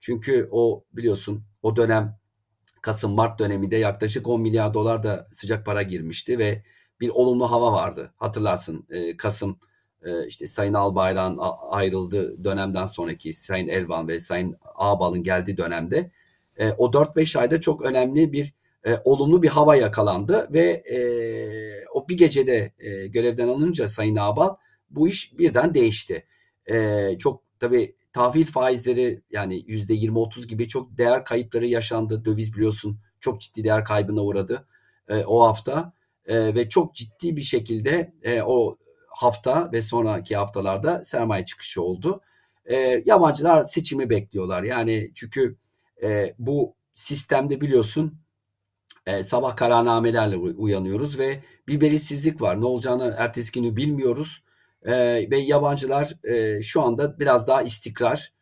Çünkü 0.00 0.48
o 0.50 0.84
biliyorsun 0.92 1.44
o 1.62 1.76
dönem 1.76 2.18
Kasım 2.82 3.12
Mart 3.12 3.38
döneminde 3.38 3.76
yaklaşık 3.76 4.28
10 4.28 4.40
milyar 4.40 4.74
dolar 4.74 5.02
da 5.02 5.28
sıcak 5.32 5.66
para 5.66 5.82
girmişti 5.82 6.38
ve 6.38 6.62
bir 7.00 7.08
olumlu 7.08 7.50
hava 7.50 7.72
vardı. 7.72 8.12
Hatırlarsın 8.16 8.86
e, 8.90 9.16
Kasım 9.16 9.58
e, 10.02 10.26
işte 10.26 10.46
Sayın 10.46 10.74
Albayrak'ın 10.74 11.38
ayrıldığı 11.70 12.44
dönemden 12.44 12.86
sonraki 12.86 13.32
Sayın 13.32 13.68
Elvan 13.68 14.08
ve 14.08 14.20
Sayın 14.20 14.56
Ağbal'ın 14.74 15.22
geldiği 15.22 15.56
dönemde 15.56 16.10
e, 16.56 16.72
o 16.72 16.86
4-5 16.86 17.38
ayda 17.38 17.60
çok 17.60 17.82
önemli 17.82 18.32
bir 18.32 18.54
e, 18.86 18.96
olumlu 19.04 19.42
bir 19.42 19.48
hava 19.48 19.76
yakalandı 19.76 20.48
ve 20.52 20.64
e, 20.90 20.98
o 21.92 22.08
bir 22.08 22.16
gecede 22.16 22.72
e, 22.78 23.06
görevden 23.06 23.48
alınınca 23.48 23.88
Sayın 23.88 24.16
Ağbal 24.16 24.56
bu 24.90 25.08
iş 25.08 25.38
birden 25.38 25.74
değişti. 25.74 26.24
E, 26.66 27.18
çok 27.18 27.42
tabii 27.60 27.96
tahvil 28.18 28.46
faizleri 28.46 29.22
yani 29.30 29.64
yüzde 29.66 29.94
20-30 29.94 30.46
gibi 30.46 30.68
çok 30.68 30.98
değer 30.98 31.24
kayıpları 31.24 31.66
yaşandı. 31.66 32.24
Döviz 32.24 32.54
biliyorsun 32.54 32.98
çok 33.20 33.40
ciddi 33.40 33.64
değer 33.64 33.84
kaybına 33.84 34.20
uğradı 34.20 34.66
e, 35.08 35.24
o 35.24 35.42
hafta 35.42 35.92
e, 36.26 36.54
ve 36.54 36.68
çok 36.68 36.94
ciddi 36.94 37.36
bir 37.36 37.42
şekilde 37.42 38.14
e, 38.22 38.42
o 38.42 38.76
hafta 39.08 39.72
ve 39.72 39.82
sonraki 39.82 40.36
haftalarda 40.36 41.04
sermaye 41.04 41.44
çıkışı 41.44 41.82
oldu. 41.82 42.20
E, 42.64 43.02
yabancılar 43.06 43.64
seçimi 43.64 44.10
bekliyorlar. 44.10 44.62
Yani 44.62 45.10
çünkü 45.14 45.56
e, 46.02 46.34
bu 46.38 46.74
sistemde 46.92 47.60
biliyorsun 47.60 48.18
e, 49.06 49.24
sabah 49.24 49.56
kararnamelerle 49.56 50.36
uyanıyoruz 50.36 51.18
ve 51.18 51.44
bir 51.68 51.80
belirsizlik 51.80 52.42
var. 52.42 52.60
Ne 52.60 52.66
olacağını 52.66 53.14
ertesi 53.18 53.52
günü 53.52 53.76
bilmiyoruz. 53.76 54.42
E, 54.82 54.92
ve 55.30 55.38
yabancılar 55.38 56.12
e, 56.24 56.62
şu 56.62 56.82
anda 56.82 57.18
biraz 57.18 57.48
daha 57.48 57.62
istikrar 57.62 58.32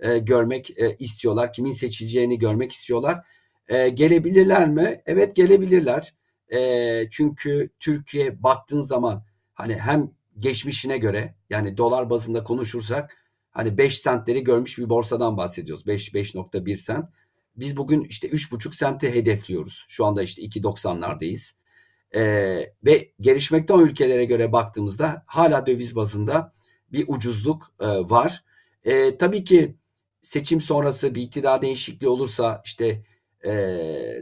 e, 0.00 0.18
görmek 0.18 0.78
e, 0.78 0.96
istiyorlar. 0.98 1.52
Kimin 1.52 1.72
seçileceğini 1.72 2.38
görmek 2.38 2.72
istiyorlar. 2.72 3.18
E, 3.68 3.88
gelebilirler 3.88 4.68
mi? 4.68 5.02
Evet 5.06 5.36
gelebilirler. 5.36 6.14
E, 6.54 7.10
çünkü 7.10 7.70
Türkiye 7.80 8.42
baktığın 8.42 8.82
zaman 8.82 9.24
hani 9.54 9.74
hem 9.74 10.10
geçmişine 10.38 10.98
göre 10.98 11.34
yani 11.50 11.76
dolar 11.76 12.10
bazında 12.10 12.44
konuşursak 12.44 13.16
hani 13.50 13.78
5 13.78 13.98
sentleri 13.98 14.44
görmüş 14.44 14.78
bir 14.78 14.88
borsadan 14.88 15.36
bahsediyoruz. 15.36 15.86
5 15.86 16.14
5.1 16.14 16.76
sent. 16.76 17.04
Biz 17.56 17.76
bugün 17.76 18.04
işte 18.04 18.28
3,5 18.28 18.76
sente 18.76 19.14
hedefliyoruz. 19.14 19.84
Şu 19.88 20.04
anda 20.04 20.22
işte 20.22 20.42
2.90'lardayız. 20.42 21.54
Ee, 22.14 22.72
ve 22.84 23.12
gelişmekte 23.20 23.72
olan 23.72 23.86
ülkelere 23.86 24.24
göre 24.24 24.52
baktığımızda 24.52 25.24
hala 25.26 25.66
döviz 25.66 25.96
bazında 25.96 26.52
bir 26.92 27.04
ucuzluk 27.08 27.74
e, 27.80 27.86
var. 27.86 28.44
E, 28.84 29.16
tabii 29.16 29.44
ki 29.44 29.76
seçim 30.20 30.60
sonrası 30.60 31.14
bir 31.14 31.22
iktidar 31.22 31.62
değişikliği 31.62 32.08
olursa 32.08 32.62
işte 32.64 33.04
e, 33.46 33.52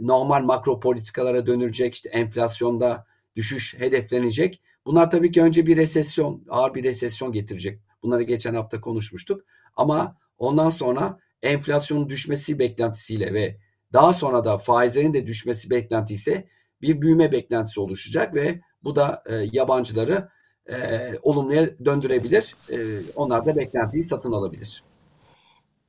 normal 0.00 0.42
makro 0.42 0.80
politikalara 0.80 1.46
dönülecek, 1.46 1.94
işte 1.94 2.08
enflasyonda 2.08 3.06
düşüş 3.36 3.74
hedeflenecek. 3.78 4.62
Bunlar 4.86 5.10
tabii 5.10 5.32
ki 5.32 5.42
önce 5.42 5.66
bir 5.66 5.76
resesyon, 5.76 6.44
ağır 6.48 6.74
bir 6.74 6.84
resesyon 6.84 7.32
getirecek. 7.32 7.80
Bunları 8.02 8.22
geçen 8.22 8.54
hafta 8.54 8.80
konuşmuştuk. 8.80 9.44
Ama 9.76 10.16
ondan 10.38 10.70
sonra 10.70 11.18
enflasyonun 11.42 12.08
düşmesi 12.08 12.58
beklentisiyle 12.58 13.34
ve 13.34 13.58
daha 13.92 14.12
sonra 14.12 14.44
da 14.44 14.58
faizlerin 14.58 15.14
de 15.14 15.26
düşmesi 15.26 15.70
beklentisi 15.70 16.48
bir 16.82 17.00
büyüme 17.00 17.32
beklentisi 17.32 17.80
oluşacak 17.80 18.34
ve 18.34 18.60
bu 18.84 18.96
da 18.96 19.22
e, 19.26 19.34
yabancıları 19.52 20.28
e, 20.66 20.76
olumluya 21.22 21.78
döndürebilir. 21.84 22.56
E, 22.70 22.76
onlar 23.16 23.46
da 23.46 23.56
beklentiyi 23.56 24.04
satın 24.04 24.32
alabilir. 24.32 24.82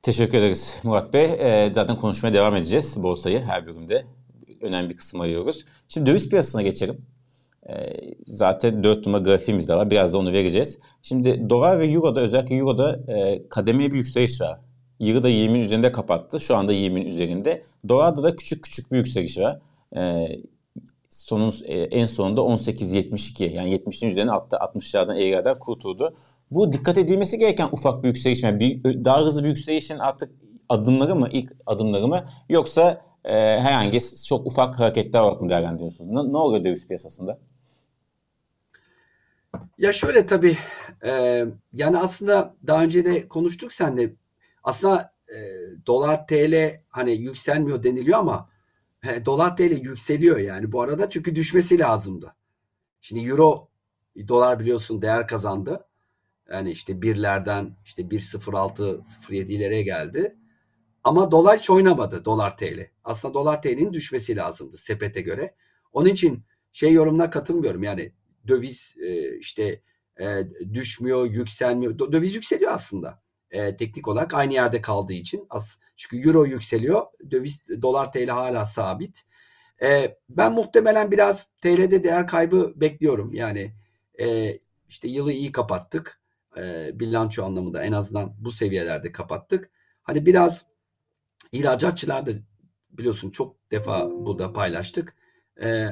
Teşekkür 0.02 0.38
ederiz 0.38 0.74
Murat 0.82 1.12
Bey. 1.12 1.24
E, 1.24 1.72
zaten 1.74 1.96
konuşmaya 1.96 2.34
devam 2.34 2.56
edeceğiz 2.56 3.02
borsayı 3.02 3.40
her 3.40 3.66
bölümde. 3.66 4.04
Önemli 4.60 4.90
bir 4.90 4.96
kısım 4.96 5.20
ayırıyoruz. 5.20 5.64
Şimdi 5.88 6.10
döviz 6.10 6.28
piyasasına 6.28 6.62
geçelim. 6.62 7.06
Ee, 7.68 7.74
zaten 8.26 8.84
4 8.84 9.06
numara 9.06 9.22
grafiğimiz 9.22 9.68
de 9.68 9.74
var. 9.74 9.90
Biraz 9.90 10.12
da 10.14 10.18
onu 10.18 10.32
vereceğiz. 10.32 10.78
Şimdi 11.02 11.50
dolar 11.50 11.78
ve 11.78 11.86
euroda 11.86 12.20
özellikle 12.20 12.56
euroda 12.56 13.00
e, 13.08 13.48
kademeli 13.48 13.92
bir 13.92 13.96
yükseliş 13.96 14.40
var. 14.40 14.60
Euro 15.00 15.22
da 15.22 15.30
20'nin 15.30 15.60
üzerinde 15.60 15.92
kapattı. 15.92 16.40
Şu 16.40 16.56
anda 16.56 16.74
20'nin 16.74 17.06
üzerinde. 17.06 17.62
Dolarda 17.88 18.22
da 18.22 18.36
küçük 18.36 18.64
küçük 18.64 18.92
bir 18.92 18.96
yükseliş 18.96 19.38
var. 19.38 19.60
E, 19.96 20.26
sonun 21.14 21.54
e, 21.64 21.82
en 21.82 22.06
sonunda 22.06 22.40
18.72 22.40 23.50
yani 23.50 23.74
70'in 23.74 24.10
üzerine 24.10 24.32
attı. 24.32 24.56
60'lardan 24.56 25.16
50'lerden 25.18 25.58
kurtuldu. 25.58 26.16
Bu 26.50 26.72
dikkat 26.72 26.98
edilmesi 26.98 27.38
gereken 27.38 27.68
ufak 27.72 28.02
bir 28.02 28.08
yükseliş 28.08 28.42
mi? 28.42 28.46
Yani 28.46 29.04
daha 29.04 29.20
hızlı 29.20 29.44
bir 29.44 29.48
yükselişin 29.48 29.98
artık 29.98 30.30
adımları 30.68 31.16
mı, 31.16 31.28
ilk 31.32 31.52
adımları 31.66 32.08
mı? 32.08 32.28
Yoksa 32.48 33.02
e, 33.24 33.32
herhangi 33.60 34.24
çok 34.26 34.46
ufak 34.46 34.78
hareketler 34.78 35.20
olarak 35.20 35.40
mı 35.40 35.48
değerlendiriyorsunuz? 35.48 36.10
Ne, 36.10 36.32
ne 36.32 36.36
oluyor 36.36 36.64
döviz 36.64 36.88
piyasasında? 36.88 37.38
Ya 39.78 39.92
şöyle 39.92 40.26
tabii 40.26 40.56
e, 41.06 41.44
yani 41.72 41.98
aslında 41.98 42.54
daha 42.66 42.82
önce 42.82 43.04
de 43.04 43.28
konuştuk 43.28 43.72
senle 43.72 44.12
aslında 44.62 45.12
e, 45.28 45.36
dolar 45.86 46.26
TL 46.26 46.80
hani 46.88 47.12
yükselmiyor 47.12 47.82
deniliyor 47.82 48.18
ama 48.18 48.48
dolar 49.24 49.56
TL 49.56 49.82
yükseliyor 49.82 50.38
yani 50.38 50.72
bu 50.72 50.82
arada 50.82 51.10
çünkü 51.10 51.36
düşmesi 51.36 51.78
lazımdı. 51.78 52.34
Şimdi 53.00 53.28
euro 53.28 53.68
dolar 54.28 54.60
biliyorsun 54.60 55.02
değer 55.02 55.28
kazandı. 55.28 55.86
Yani 56.52 56.70
işte 56.70 57.02
birlerden 57.02 57.76
işte 57.84 58.02
1.06 58.02 59.02
0.7'lere 59.02 59.80
geldi. 59.82 60.36
Ama 61.04 61.30
dolar 61.30 61.58
hiç 61.58 61.70
oynamadı 61.70 62.24
dolar 62.24 62.56
TL. 62.56 62.90
Aslında 63.04 63.34
dolar 63.34 63.62
TL'nin 63.62 63.92
düşmesi 63.92 64.36
lazımdı 64.36 64.78
sepete 64.78 65.20
göre. 65.20 65.54
Onun 65.92 66.08
için 66.08 66.44
şey 66.72 66.92
yorumuna 66.92 67.30
katılmıyorum. 67.30 67.82
Yani 67.82 68.12
döviz 68.48 68.96
e, 69.02 69.38
işte 69.38 69.82
e, 70.20 70.26
düşmüyor, 70.74 71.26
yükselmiyor. 71.26 71.98
Döviz 71.98 72.34
yükseliyor 72.34 72.72
aslında. 72.72 73.22
E, 73.50 73.76
teknik 73.76 74.08
olarak 74.08 74.34
aynı 74.34 74.52
yerde 74.52 74.80
kaldığı 74.80 75.12
için. 75.12 75.46
As 75.50 75.78
çünkü 75.96 76.28
euro 76.28 76.46
yükseliyor, 76.46 77.06
döviz 77.30 77.60
dolar 77.82 78.12
TL 78.12 78.28
hala 78.28 78.64
sabit. 78.64 79.22
E, 79.82 80.18
ben 80.28 80.52
muhtemelen 80.52 81.10
biraz 81.10 81.48
TL'de 81.60 82.04
değer 82.04 82.26
kaybı 82.26 82.72
bekliyorum. 82.76 83.34
Yani 83.34 83.74
e, 84.20 84.58
işte 84.88 85.08
yılı 85.08 85.32
iyi 85.32 85.52
kapattık. 85.52 86.20
E, 86.56 86.90
bilanço 87.00 87.44
anlamında 87.44 87.84
en 87.84 87.92
azından 87.92 88.34
bu 88.38 88.52
seviyelerde 88.52 89.12
kapattık. 89.12 89.70
Hani 90.02 90.26
biraz 90.26 90.66
ihracatçılar 91.52 92.26
da 92.26 92.30
biliyorsun 92.90 93.30
çok 93.30 93.70
defa 93.70 94.10
bu 94.10 94.38
da 94.38 94.52
paylaştık. 94.52 95.16
E, 95.62 95.86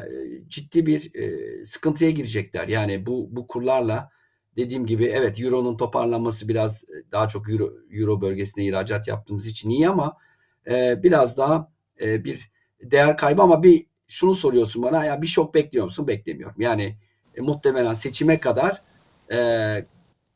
ciddi 0.48 0.86
bir 0.86 1.14
e, 1.14 1.64
sıkıntıya 1.64 2.10
girecekler. 2.10 2.68
Yani 2.68 3.06
bu 3.06 3.28
bu 3.30 3.46
kurlarla 3.46 4.10
dediğim 4.56 4.86
gibi 4.86 5.04
evet 5.04 5.40
euronun 5.40 5.76
toparlanması 5.76 6.48
biraz 6.48 6.84
e, 6.84 7.10
daha 7.12 7.28
çok 7.28 7.48
euro, 7.48 7.72
euro 7.90 8.20
bölgesine 8.20 8.64
ihracat 8.64 9.08
yaptığımız 9.08 9.46
için 9.46 9.70
iyi 9.70 9.88
ama 9.88 10.16
e, 10.70 11.02
biraz 11.02 11.36
daha 11.38 11.72
e, 12.00 12.24
bir 12.24 12.50
değer 12.82 13.16
kaybı 13.16 13.42
ama 13.42 13.62
bir 13.62 13.86
şunu 14.08 14.34
soruyorsun 14.34 14.82
bana 14.82 15.04
ya 15.04 15.22
bir 15.22 15.26
şok 15.26 15.54
bekliyor 15.54 15.84
musun? 15.84 16.06
Beklemiyorum. 16.06 16.60
Yani 16.60 16.96
e, 17.34 17.40
muhtemelen 17.40 17.92
seçime 17.92 18.40
kadar 18.40 18.82
e, 19.32 19.86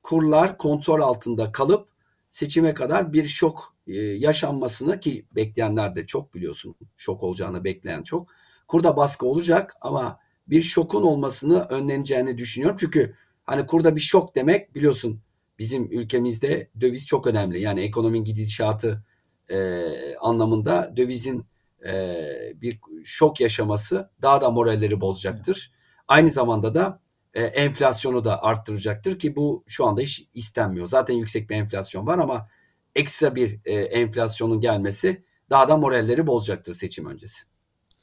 kurlar 0.02 0.58
kontrol 0.58 1.00
altında 1.00 1.52
kalıp 1.52 1.88
seçime 2.30 2.74
kadar 2.74 3.12
bir 3.12 3.26
şok 3.26 3.74
e, 3.86 3.94
yaşanmasını 3.96 5.00
ki 5.00 5.26
bekleyenler 5.32 5.96
de 5.96 6.06
çok 6.06 6.34
biliyorsun 6.34 6.74
şok 6.96 7.22
olacağını 7.22 7.64
bekleyen 7.64 8.02
çok. 8.02 8.28
Kurda 8.68 8.96
baskı 8.96 9.26
olacak 9.26 9.76
ama 9.80 10.18
bir 10.48 10.62
şokun 10.62 11.02
olmasını 11.02 11.60
önleneceğini 11.60 12.38
düşünüyorum. 12.38 12.76
Çünkü 12.80 13.16
hani 13.46 13.66
kurda 13.66 13.96
bir 13.96 14.00
şok 14.00 14.34
demek 14.34 14.74
biliyorsun 14.74 15.20
bizim 15.58 15.92
ülkemizde 15.92 16.70
döviz 16.80 17.06
çok 17.06 17.26
önemli. 17.26 17.60
Yani 17.60 17.80
ekonominin 17.80 18.24
gidişatı 18.24 19.04
e, 19.50 19.84
anlamında 20.16 20.92
dövizin 20.96 21.46
e, 21.86 22.24
bir 22.54 22.78
şok 23.04 23.40
yaşaması 23.40 24.10
daha 24.22 24.40
da 24.40 24.50
moralleri 24.50 25.00
bozacaktır. 25.00 25.72
Aynı 26.08 26.30
zamanda 26.30 26.74
da 26.74 27.00
e, 27.34 27.42
enflasyonu 27.42 28.24
da 28.24 28.42
arttıracaktır 28.42 29.18
ki 29.18 29.36
bu 29.36 29.64
şu 29.66 29.86
anda 29.86 30.00
hiç 30.00 30.28
istenmiyor. 30.34 30.86
Zaten 30.86 31.14
yüksek 31.14 31.50
bir 31.50 31.54
enflasyon 31.54 32.06
var 32.06 32.18
ama 32.18 32.48
ekstra 32.94 33.34
bir 33.34 33.60
e, 33.64 33.72
enflasyonun 33.74 34.60
gelmesi 34.60 35.24
daha 35.50 35.68
da 35.68 35.76
moralleri 35.76 36.26
bozacaktır 36.26 36.74
seçim 36.74 37.06
öncesi. 37.06 37.42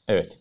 Evet. 0.08 0.38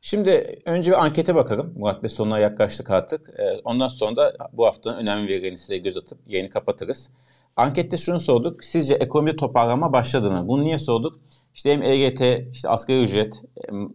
Şimdi 0.00 0.60
önce 0.64 0.90
bir 0.90 1.04
ankete 1.04 1.34
bakalım. 1.34 1.74
Murat 1.76 2.02
Bey 2.02 2.08
sonuna 2.08 2.38
yaklaştık 2.38 2.90
artık. 2.90 3.28
E, 3.38 3.60
ondan 3.64 3.88
sonra 3.88 4.16
da 4.16 4.36
bu 4.52 4.66
haftanın 4.66 4.96
önemli 4.98 5.28
verilerini 5.28 5.58
size 5.58 5.78
göz 5.78 5.96
atıp 5.96 6.18
yayını 6.26 6.50
kapatırız. 6.50 7.10
Ankette 7.56 7.96
şunu 7.96 8.20
sorduk. 8.20 8.64
Sizce 8.64 8.94
ekonomide 8.94 9.36
toparlanma 9.36 9.92
başladı 9.92 10.30
mı? 10.30 10.48
Bunu 10.48 10.64
niye 10.64 10.78
sorduk? 10.78 11.20
İşte 11.54 11.72
hem 11.72 11.82
EGT, 11.82 12.22
işte 12.52 12.68
asgari 12.68 13.02
ücret, 13.02 13.42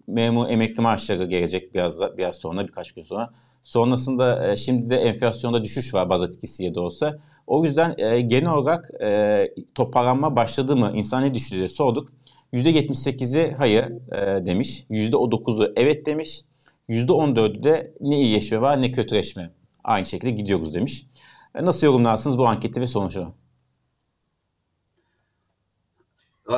memur 0.08 0.50
emekli 0.50 0.82
maaşları 0.82 1.26
gelecek 1.26 1.74
biraz 1.74 2.00
da, 2.00 2.18
biraz 2.18 2.36
sonra 2.36 2.68
birkaç 2.68 2.92
gün 2.92 3.04
sonra. 3.04 3.30
Sonrasında 3.64 4.52
e, 4.52 4.56
şimdi 4.56 4.90
de 4.90 4.96
enflasyonda 4.96 5.64
düşüş 5.64 5.94
var 5.94 6.10
baz 6.10 6.24
etkisiyle 6.24 6.76
de 6.76 6.80
olsa. 6.80 7.18
O 7.48 7.64
yüzden 7.64 7.96
e, 7.98 8.22
genel 8.22 8.52
olarak 8.52 8.92
e, 9.02 9.48
toparlanma 9.76 10.36
başladı 10.36 10.76
mı? 10.76 10.92
İnsan 10.96 11.24
ne 11.24 11.34
düşünüyor 11.34 11.68
sorduk. 11.68 12.10
%78'i 12.54 13.52
hayır 13.52 13.84
e, 14.14 14.46
demiş. 14.46 14.86
%9'u 14.90 15.74
evet 15.76 16.06
demiş. 16.06 16.42
%14'ü 16.90 17.64
de 17.64 17.94
ne 18.02 18.22
iyileşme 18.22 18.62
var 18.62 18.82
ne 18.82 18.92
kötüleşme. 18.92 19.52
Aynı 19.84 20.06
şekilde 20.06 20.32
gidiyoruz 20.32 20.74
demiş. 20.74 21.08
E, 21.56 21.66
nasıl 21.66 21.88
yorumlarsınız 21.88 22.38
bu 22.38 22.48
anketi 22.48 22.82
ve 22.82 22.88
sonucu? 22.88 23.34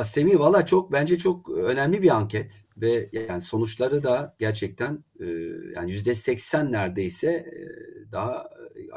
Semih 0.04 0.38
valla 0.38 0.66
çok 0.66 0.92
bence 0.92 1.18
çok 1.18 1.50
önemli 1.50 2.02
bir 2.02 2.16
anket 2.16 2.64
ve 2.76 3.10
yani 3.12 3.40
sonuçları 3.40 4.04
da 4.04 4.36
gerçekten 4.38 5.04
e, 5.20 5.26
yani 5.74 5.90
yüzde 5.90 6.14
seksen 6.14 6.72
neredeyse 6.72 7.30
e, 7.30 7.62
daha 8.12 8.48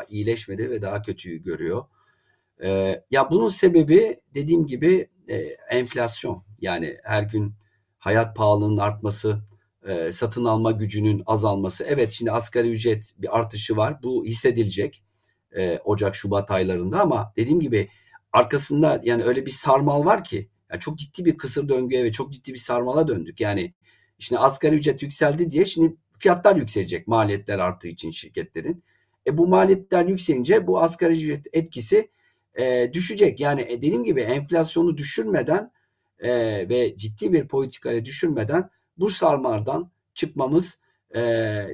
iyileşmedi 0.10 0.70
ve 0.70 0.82
daha 0.82 1.02
kötüyü 1.02 1.44
görüyor. 1.44 1.86
E, 2.64 3.02
ya 3.12 3.32
bunun 3.32 3.50
sebebi 3.50 4.20
dediğim 4.36 4.68
gibi 4.68 5.10
enflasyon 5.70 6.44
yani 6.62 6.98
her 7.04 7.24
gün 7.24 7.54
hayat 7.98 8.36
pahalılığının 8.36 8.78
artması, 8.78 9.42
satın 10.12 10.46
alma 10.46 10.72
gücünün 10.72 11.24
azalması. 11.26 11.84
Evet 11.84 12.12
şimdi 12.12 12.32
asgari 12.32 12.72
ücret 12.72 13.14
bir 13.18 13.40
artışı 13.40 13.78
var. 13.78 14.04
Bu 14.04 14.26
hissedilecek 14.26 15.04
Ocak 15.86 16.16
Şubat 16.16 16.52
aylarında 16.52 17.02
ama 17.02 17.34
dediğim 17.38 17.60
gibi 17.60 17.90
arkasında 18.34 19.02
yani 19.04 19.24
öyle 19.24 19.46
bir 19.46 19.52
sarmal 19.52 20.06
var 20.06 20.24
ki 20.24 20.50
yani 20.72 20.80
çok 20.80 20.98
ciddi 20.98 21.26
bir 21.26 21.38
kısır 21.38 21.70
döngüye 21.70 22.04
ve 22.04 22.12
çok 22.12 22.34
ciddi 22.34 22.54
bir 22.54 22.58
sarmala 22.58 23.08
döndük. 23.08 23.40
Yani 23.42 23.74
işte 24.20 24.38
asgari 24.38 24.76
ücret 24.76 25.04
yükseldi 25.04 25.52
diye 25.52 25.66
şimdi 25.66 25.96
fiyatlar 26.20 26.56
yükselecek 26.56 27.08
maliyetler 27.08 27.60
arttığı 27.60 27.88
için 27.88 28.12
şirketlerin. 28.12 28.84
E 29.28 29.38
bu 29.38 29.48
maliyetler 29.48 30.06
yükselince 30.06 30.68
bu 30.68 30.82
asgari 30.82 31.14
ücret 31.14 31.46
etkisi 31.54 32.12
e, 32.56 32.94
düşecek. 32.94 33.40
Yani 33.40 33.62
e, 33.62 33.78
dediğim 33.78 34.04
gibi 34.04 34.22
enflasyonu 34.22 34.98
düşürmeden 34.98 35.72
e, 36.20 36.30
ve 36.70 36.98
ciddi 36.98 37.34
bir 37.34 37.48
politikayla 37.48 38.06
düşürmeden 38.06 38.70
bu 38.98 39.10
sarmalardan 39.10 39.92
çıkmamız 40.14 40.80
e, 41.16 41.22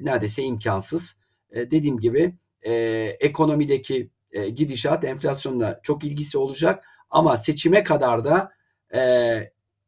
neredeyse 0.01 0.43
imkansız. 0.43 1.17
E, 1.51 1.71
dediğim 1.71 1.99
gibi 1.99 2.35
e, 2.61 2.73
ekonomideki 3.19 4.09
e, 4.31 4.49
gidişat 4.49 5.03
enflasyonla 5.03 5.79
çok 5.83 6.03
ilgisi 6.03 6.37
olacak 6.37 6.85
ama 7.09 7.37
seçime 7.37 7.83
kadar 7.83 8.25
da 8.25 8.51
e, 8.95 9.01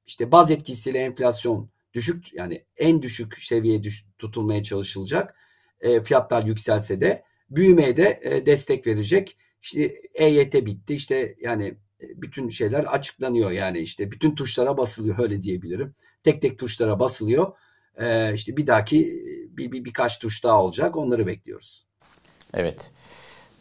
işte 0.06 0.32
baz 0.32 0.52
etkisiyle 0.52 1.00
enflasyon 1.00 1.70
düşük 1.94 2.34
yani 2.34 2.64
en 2.78 3.02
düşük 3.02 3.38
seviyeye 3.38 3.84
düş, 3.84 4.06
tutulmaya 4.18 4.64
çalışılacak. 4.64 5.36
E, 5.82 6.04
fiyatlar 6.04 6.44
yükselse 6.44 7.02
de 7.02 7.24
büyümeye 7.50 7.98
de 7.98 8.20
e, 8.24 8.46
destek 8.46 8.88
verecek. 8.88 9.38
İşte 9.62 9.94
EYT 10.14 10.54
bitti 10.54 10.96
işte 10.96 11.36
yani 11.42 11.78
e, 12.02 12.22
bütün 12.22 12.50
şeyler 12.50 12.84
açıklanıyor 12.84 13.52
yani 13.52 13.80
işte 13.80 14.12
bütün 14.12 14.36
tuşlara 14.36 14.78
basılıyor 14.78 15.20
öyle 15.20 15.44
diyebilirim. 15.44 15.96
Tek 16.24 16.42
tek 16.42 16.60
tuşlara 16.60 17.00
basılıyor. 17.00 17.52
Ee, 18.00 18.34
işte 18.34 18.58
bir 18.58 18.68
dahaki 18.68 19.24
bir, 19.58 19.72
bir 19.72 19.86
birkaç 19.86 20.20
tuş 20.20 20.44
daha 20.44 20.64
olacak. 20.64 20.98
Onları 20.98 21.28
bekliyoruz. 21.28 21.86
Evet. 22.54 22.92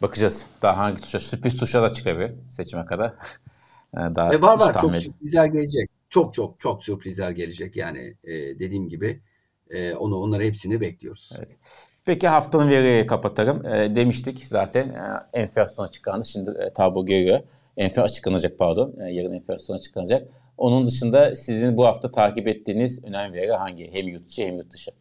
Bakacağız. 0.01 0.45
Daha 0.61 0.77
hangi 0.77 1.01
tuşa? 1.01 1.19
Sürpriz 1.19 1.57
tuşa 1.57 1.81
da 1.81 1.93
çıkabilir 1.93 2.31
seçime 2.49 2.85
kadar. 2.85 3.13
Daha 3.95 4.33
e 4.33 4.41
var 4.41 4.59
var 4.59 4.81
çok 4.81 4.95
sürprizler 4.95 5.45
gelecek. 5.45 5.89
Çok 6.09 6.33
çok 6.33 6.59
çok 6.59 6.83
sürprizler 6.83 7.31
gelecek 7.31 7.75
yani 7.75 8.17
e, 8.23 8.33
dediğim 8.33 8.89
gibi 8.89 9.21
e, 9.69 9.93
onu 9.93 10.15
onları 10.15 10.43
hepsini 10.43 10.81
bekliyoruz. 10.81 11.31
Evet. 11.37 11.57
Peki 12.05 12.27
haftanın 12.27 12.69
veriyi 12.69 13.05
kapatalım. 13.05 13.65
E, 13.65 13.95
demiştik 13.95 14.45
zaten 14.45 14.89
e, 14.89 15.39
enflasyon 15.39 15.85
açıklandı. 15.85 16.25
Şimdi 16.25 16.49
e, 16.49 16.73
tablo 16.73 17.05
geliyor. 17.05 17.39
Enflasyon 17.77 18.03
açıklanacak 18.03 18.59
pardon. 18.59 18.95
E, 18.99 19.11
yarın 19.11 19.33
enflasyon 19.33 19.75
açıklanacak. 19.75 20.27
Onun 20.57 20.87
dışında 20.87 21.35
sizin 21.35 21.77
bu 21.77 21.85
hafta 21.85 22.11
takip 22.11 22.47
ettiğiniz 22.47 23.03
önemli 23.03 23.37
veri 23.37 23.51
hangi? 23.51 23.93
Hem 23.93 24.07
yurt 24.07 24.25
içi 24.25 24.45
hem 24.45 24.57
yurt 24.57 24.71
dışı. 24.71 24.91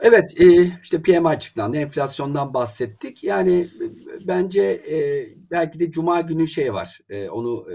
Evet, 0.00 0.40
e, 0.40 0.70
işte 0.82 1.02
PMI 1.02 1.28
açıklandı, 1.28 1.76
enflasyondan 1.76 2.54
bahsettik. 2.54 3.24
Yani 3.24 3.60
e, 3.60 3.84
bence 4.28 4.62
e, 4.62 5.26
belki 5.50 5.80
de 5.80 5.90
Cuma 5.90 6.20
günü 6.20 6.48
şey 6.48 6.74
var, 6.74 7.00
onu 7.30 7.66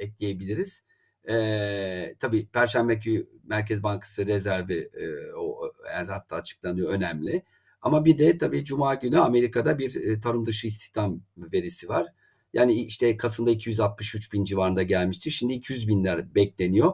ekleyebiliriz. 0.00 0.82
E, 1.30 2.14
tabii 2.18 2.46
Perşembe 2.46 2.94
günü 2.94 3.26
Merkez 3.44 3.82
Bankası 3.82 4.26
rezervi 4.26 4.90
e, 4.94 5.34
o 5.34 5.72
her 5.88 6.06
hafta 6.06 6.36
açıklanıyor, 6.36 6.88
önemli. 6.88 7.42
Ama 7.82 8.04
bir 8.04 8.18
de 8.18 8.38
tabii 8.38 8.64
Cuma 8.64 8.94
günü 8.94 9.18
Amerika'da 9.18 9.78
bir 9.78 9.94
e, 9.94 10.20
tarım 10.20 10.46
dışı 10.46 10.66
istihdam 10.66 11.20
verisi 11.36 11.88
var. 11.88 12.06
Yani 12.52 12.72
işte 12.72 13.16
Kasım'da 13.16 13.50
263 13.50 14.32
bin 14.32 14.44
civarında 14.44 14.82
gelmişti. 14.82 15.30
Şimdi 15.30 15.52
200 15.52 15.88
binler 15.88 16.34
bekleniyor. 16.34 16.92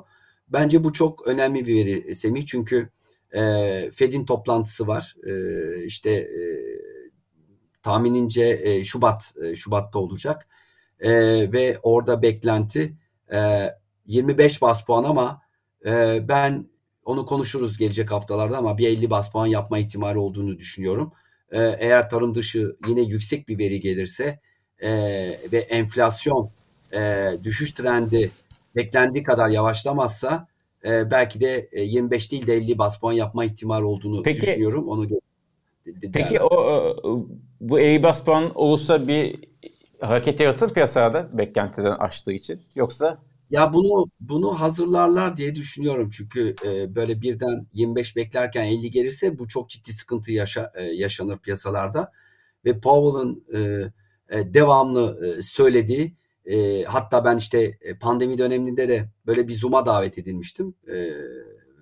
Bence 0.49 0.85
bu 0.85 0.93
çok 0.93 1.27
önemli 1.27 1.67
bir 1.67 1.77
veri 1.77 2.15
Semih. 2.15 2.47
Çünkü 2.47 2.89
e, 3.33 3.41
Fed'in 3.91 4.27
toplantısı 4.27 4.87
var. 4.87 5.17
E, 5.27 5.85
işte 5.85 6.11
e, 6.11 6.41
tahminince 7.83 8.61
e, 8.63 8.85
Şubat 8.85 9.35
e, 9.43 9.57
Şubat'ta 9.57 9.99
olacak. 9.99 10.47
E, 11.01 11.13
ve 11.53 11.79
orada 11.83 12.23
beklenti 12.23 12.97
e, 13.33 13.71
25 14.07 14.63
bas 14.63 14.85
puan 14.85 15.05
ama 15.05 15.43
e, 15.87 16.21
ben 16.29 16.67
onu 17.05 17.27
konuşuruz 17.27 17.79
gelecek 17.79 18.11
haftalarda 18.11 18.59
ama 18.59 18.79
bir 18.79 18.89
50 18.89 19.11
bas 19.11 19.33
puan 19.33 19.47
yapma 19.47 19.79
ihtimali 19.79 20.19
olduğunu 20.19 20.59
düşünüyorum. 20.59 21.13
E, 21.51 21.61
eğer 21.79 22.11
tarım 22.11 22.35
dışı 22.35 22.77
yine 22.87 23.01
yüksek 23.01 23.49
bir 23.49 23.59
veri 23.59 23.81
gelirse 23.81 24.41
e, 24.79 24.91
ve 25.53 25.59
enflasyon 25.59 26.51
e, 26.93 27.31
düşüş 27.43 27.73
trendi 27.73 28.31
beklendiği 28.77 29.25
kadar 29.25 29.49
yavaşlamazsa 29.49 30.49
e, 30.85 31.11
belki 31.11 31.41
de 31.41 31.69
25 31.77 32.33
değil 32.33 32.47
de 32.47 32.55
50 32.55 32.79
bas 32.79 32.99
puan 33.01 33.13
yapma 33.13 33.45
ihtimal 33.45 33.83
olduğunu 33.83 34.23
peki, 34.23 34.41
düşünüyorum. 34.41 34.89
Onu 34.89 35.09
Peki 36.13 36.41
o, 36.41 36.47
o 36.47 37.27
bu 37.61 37.81
50 37.81 38.03
bas 38.03 38.25
puan 38.25 38.53
olursa 38.55 39.09
bir 39.09 39.37
hareket 40.01 40.41
yaratır 40.41 40.75
piyasada 40.75 41.39
beklentiden 41.39 41.93
aştığı 41.93 42.33
için 42.33 42.63
yoksa 42.75 43.19
ya 43.51 43.73
bunu 43.75 44.11
bunu 44.21 44.61
hazırlarlar 44.61 45.37
diye 45.37 45.55
düşünüyorum 45.55 46.11
çünkü 46.11 46.55
e, 46.65 46.95
böyle 46.95 47.21
birden 47.23 47.67
25 47.73 48.17
beklerken 48.17 48.65
50 48.65 48.91
gelirse 48.91 49.39
bu 49.39 49.49
çok 49.49 49.71
ciddi 49.71 49.93
sıkıntı 49.93 50.33
yaşa, 50.33 50.73
e, 50.75 50.83
yaşanır 50.85 51.39
piyasalarda 51.39 52.13
ve 52.65 52.81
Powell'ın 52.81 53.45
e, 53.55 53.59
e, 54.39 54.55
devamlı 54.55 55.27
e, 55.39 55.43
söylediği 55.43 56.17
E, 56.47 56.85
hatta 56.85 57.25
ben 57.25 57.37
işte 57.37 57.79
e, 57.81 57.99
pandemi 57.99 58.39
döneminde 58.39 58.89
de 58.89 59.09
böyle 59.27 59.49
bir 59.49 59.55
Zoom'a 59.55 59.87
davet 59.87 60.19
edilmiştim. 60.19 60.75
E, 60.93 61.11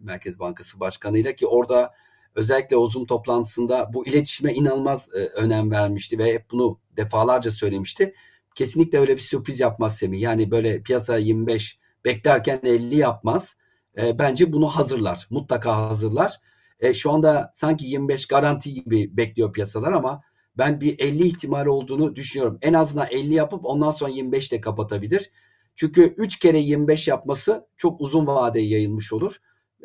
Merkez 0.00 0.38
Bankası 0.38 0.80
Başkanı'yla 0.80 1.32
ki 1.32 1.46
orada 1.46 1.94
özellikle 2.34 2.76
o 2.76 2.88
Zoom 2.88 3.06
toplantısında 3.06 3.90
bu 3.92 4.06
iletişime 4.06 4.52
inanılmaz 4.54 5.08
e, 5.14 5.18
önem 5.18 5.70
vermişti 5.70 6.18
ve 6.18 6.34
hep 6.34 6.50
bunu 6.50 6.78
defalarca 6.96 7.50
söylemişti. 7.50 8.14
Kesinlikle 8.54 8.98
öyle 8.98 9.16
bir 9.16 9.20
sürpriz 9.20 9.60
yapmaz 9.60 9.96
Semih. 9.96 10.20
Yani 10.20 10.50
böyle 10.50 10.82
piyasa 10.82 11.16
25 11.16 11.78
beklerken 12.04 12.60
50 12.64 12.96
yapmaz. 12.96 13.56
E, 13.98 14.18
bence 14.18 14.52
bunu 14.52 14.66
hazırlar. 14.68 15.26
Mutlaka 15.30 15.76
hazırlar. 15.76 16.40
E, 16.80 16.94
şu 16.94 17.10
anda 17.10 17.50
sanki 17.54 17.86
25 17.86 18.26
garanti 18.26 18.74
gibi 18.74 19.16
bekliyor 19.16 19.52
piyasalar 19.52 19.92
ama 19.92 20.22
ben 20.58 20.80
bir 20.80 20.98
50 20.98 21.26
ihtimal 21.26 21.66
olduğunu 21.66 22.16
düşünüyorum. 22.16 22.58
En 22.62 22.72
azından 22.72 23.06
50 23.10 23.34
yapıp 23.34 23.64
ondan 23.64 23.90
sonra 23.90 24.10
25 24.10 24.52
de 24.52 24.60
kapatabilir. 24.60 25.30
Çünkü 25.74 26.14
3 26.16 26.38
kere 26.38 26.58
25 26.58 27.08
yapması 27.08 27.66
çok 27.76 28.00
uzun 28.00 28.26
vadeye 28.26 28.68
yayılmış 28.68 29.12
olur. 29.12 29.36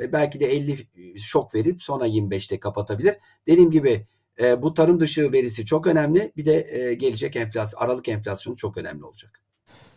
E, 0.02 0.14
belki 0.14 0.40
de 0.40 0.46
50 0.46 0.88
şok 1.20 1.56
verip 1.56 1.84
sonra 1.84 2.08
25'te 2.08 2.60
kapatabilir. 2.60 3.16
Dediğim 3.48 3.72
gibi 3.72 4.08
e, 4.40 4.62
bu 4.62 4.74
tarım 4.74 5.00
dışı 5.00 5.32
verisi 5.32 5.66
çok 5.66 5.88
önemli. 5.88 6.32
Bir 6.38 6.46
de 6.46 6.68
e, 6.70 6.94
gelecek 6.94 7.36
enflasyon, 7.36 7.82
aralık 7.82 8.08
enflasyonu 8.08 8.58
çok 8.58 8.78
önemli 8.78 9.06
olacak. 9.06 9.42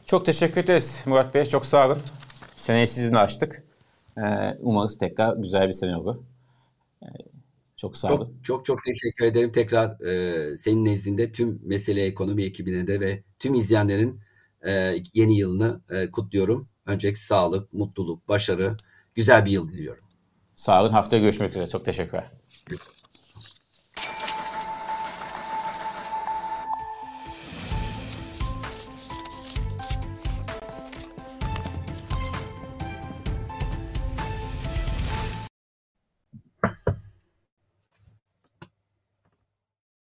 Çok 0.07 0.27
teşekkür 0.27 0.61
ederiz 0.61 1.03
Murat 1.07 1.35
Bey. 1.35 1.45
Çok 1.45 1.67
sağ 1.67 1.87
olun. 1.87 1.99
Seneyi 2.55 2.87
sizinle 2.87 3.19
açtık. 3.19 3.65
E, 4.19 4.23
umarız 4.61 4.99
tekrar 4.99 5.37
güzel 5.37 5.69
bir 5.69 5.73
sene 5.73 5.97
olur. 5.97 6.17
E, 7.03 7.07
çok 7.77 7.97
sağ 7.97 8.15
olun. 8.15 8.41
Çok 8.43 8.65
çok, 8.65 8.65
çok 8.65 8.79
teşekkür 8.85 9.25
ederim. 9.25 9.53
Tekrar 9.53 10.01
e, 10.01 10.57
senin 10.57 10.85
nezdinde 10.85 11.33
tüm 11.33 11.61
mesele 11.65 12.05
ekonomi 12.05 12.45
ekibine 12.45 12.87
de 12.87 13.01
ve 13.01 13.23
tüm 13.39 13.55
izleyenlerin 13.55 14.21
e, 14.67 14.95
yeni 15.15 15.37
yılını 15.39 15.81
e, 15.91 16.11
kutluyorum. 16.11 16.69
Öncelikle 16.87 17.21
sağlık, 17.21 17.73
mutluluk, 17.73 18.29
başarı, 18.29 18.77
güzel 19.15 19.45
bir 19.45 19.51
yıl 19.51 19.71
diliyorum. 19.71 20.05
Sağ 20.55 20.83
olun. 20.83 20.91
Haftaya 20.91 21.23
görüşmek 21.23 21.51
üzere. 21.51 21.67
Çok 21.67 21.85
teşekkürler. 21.85 22.31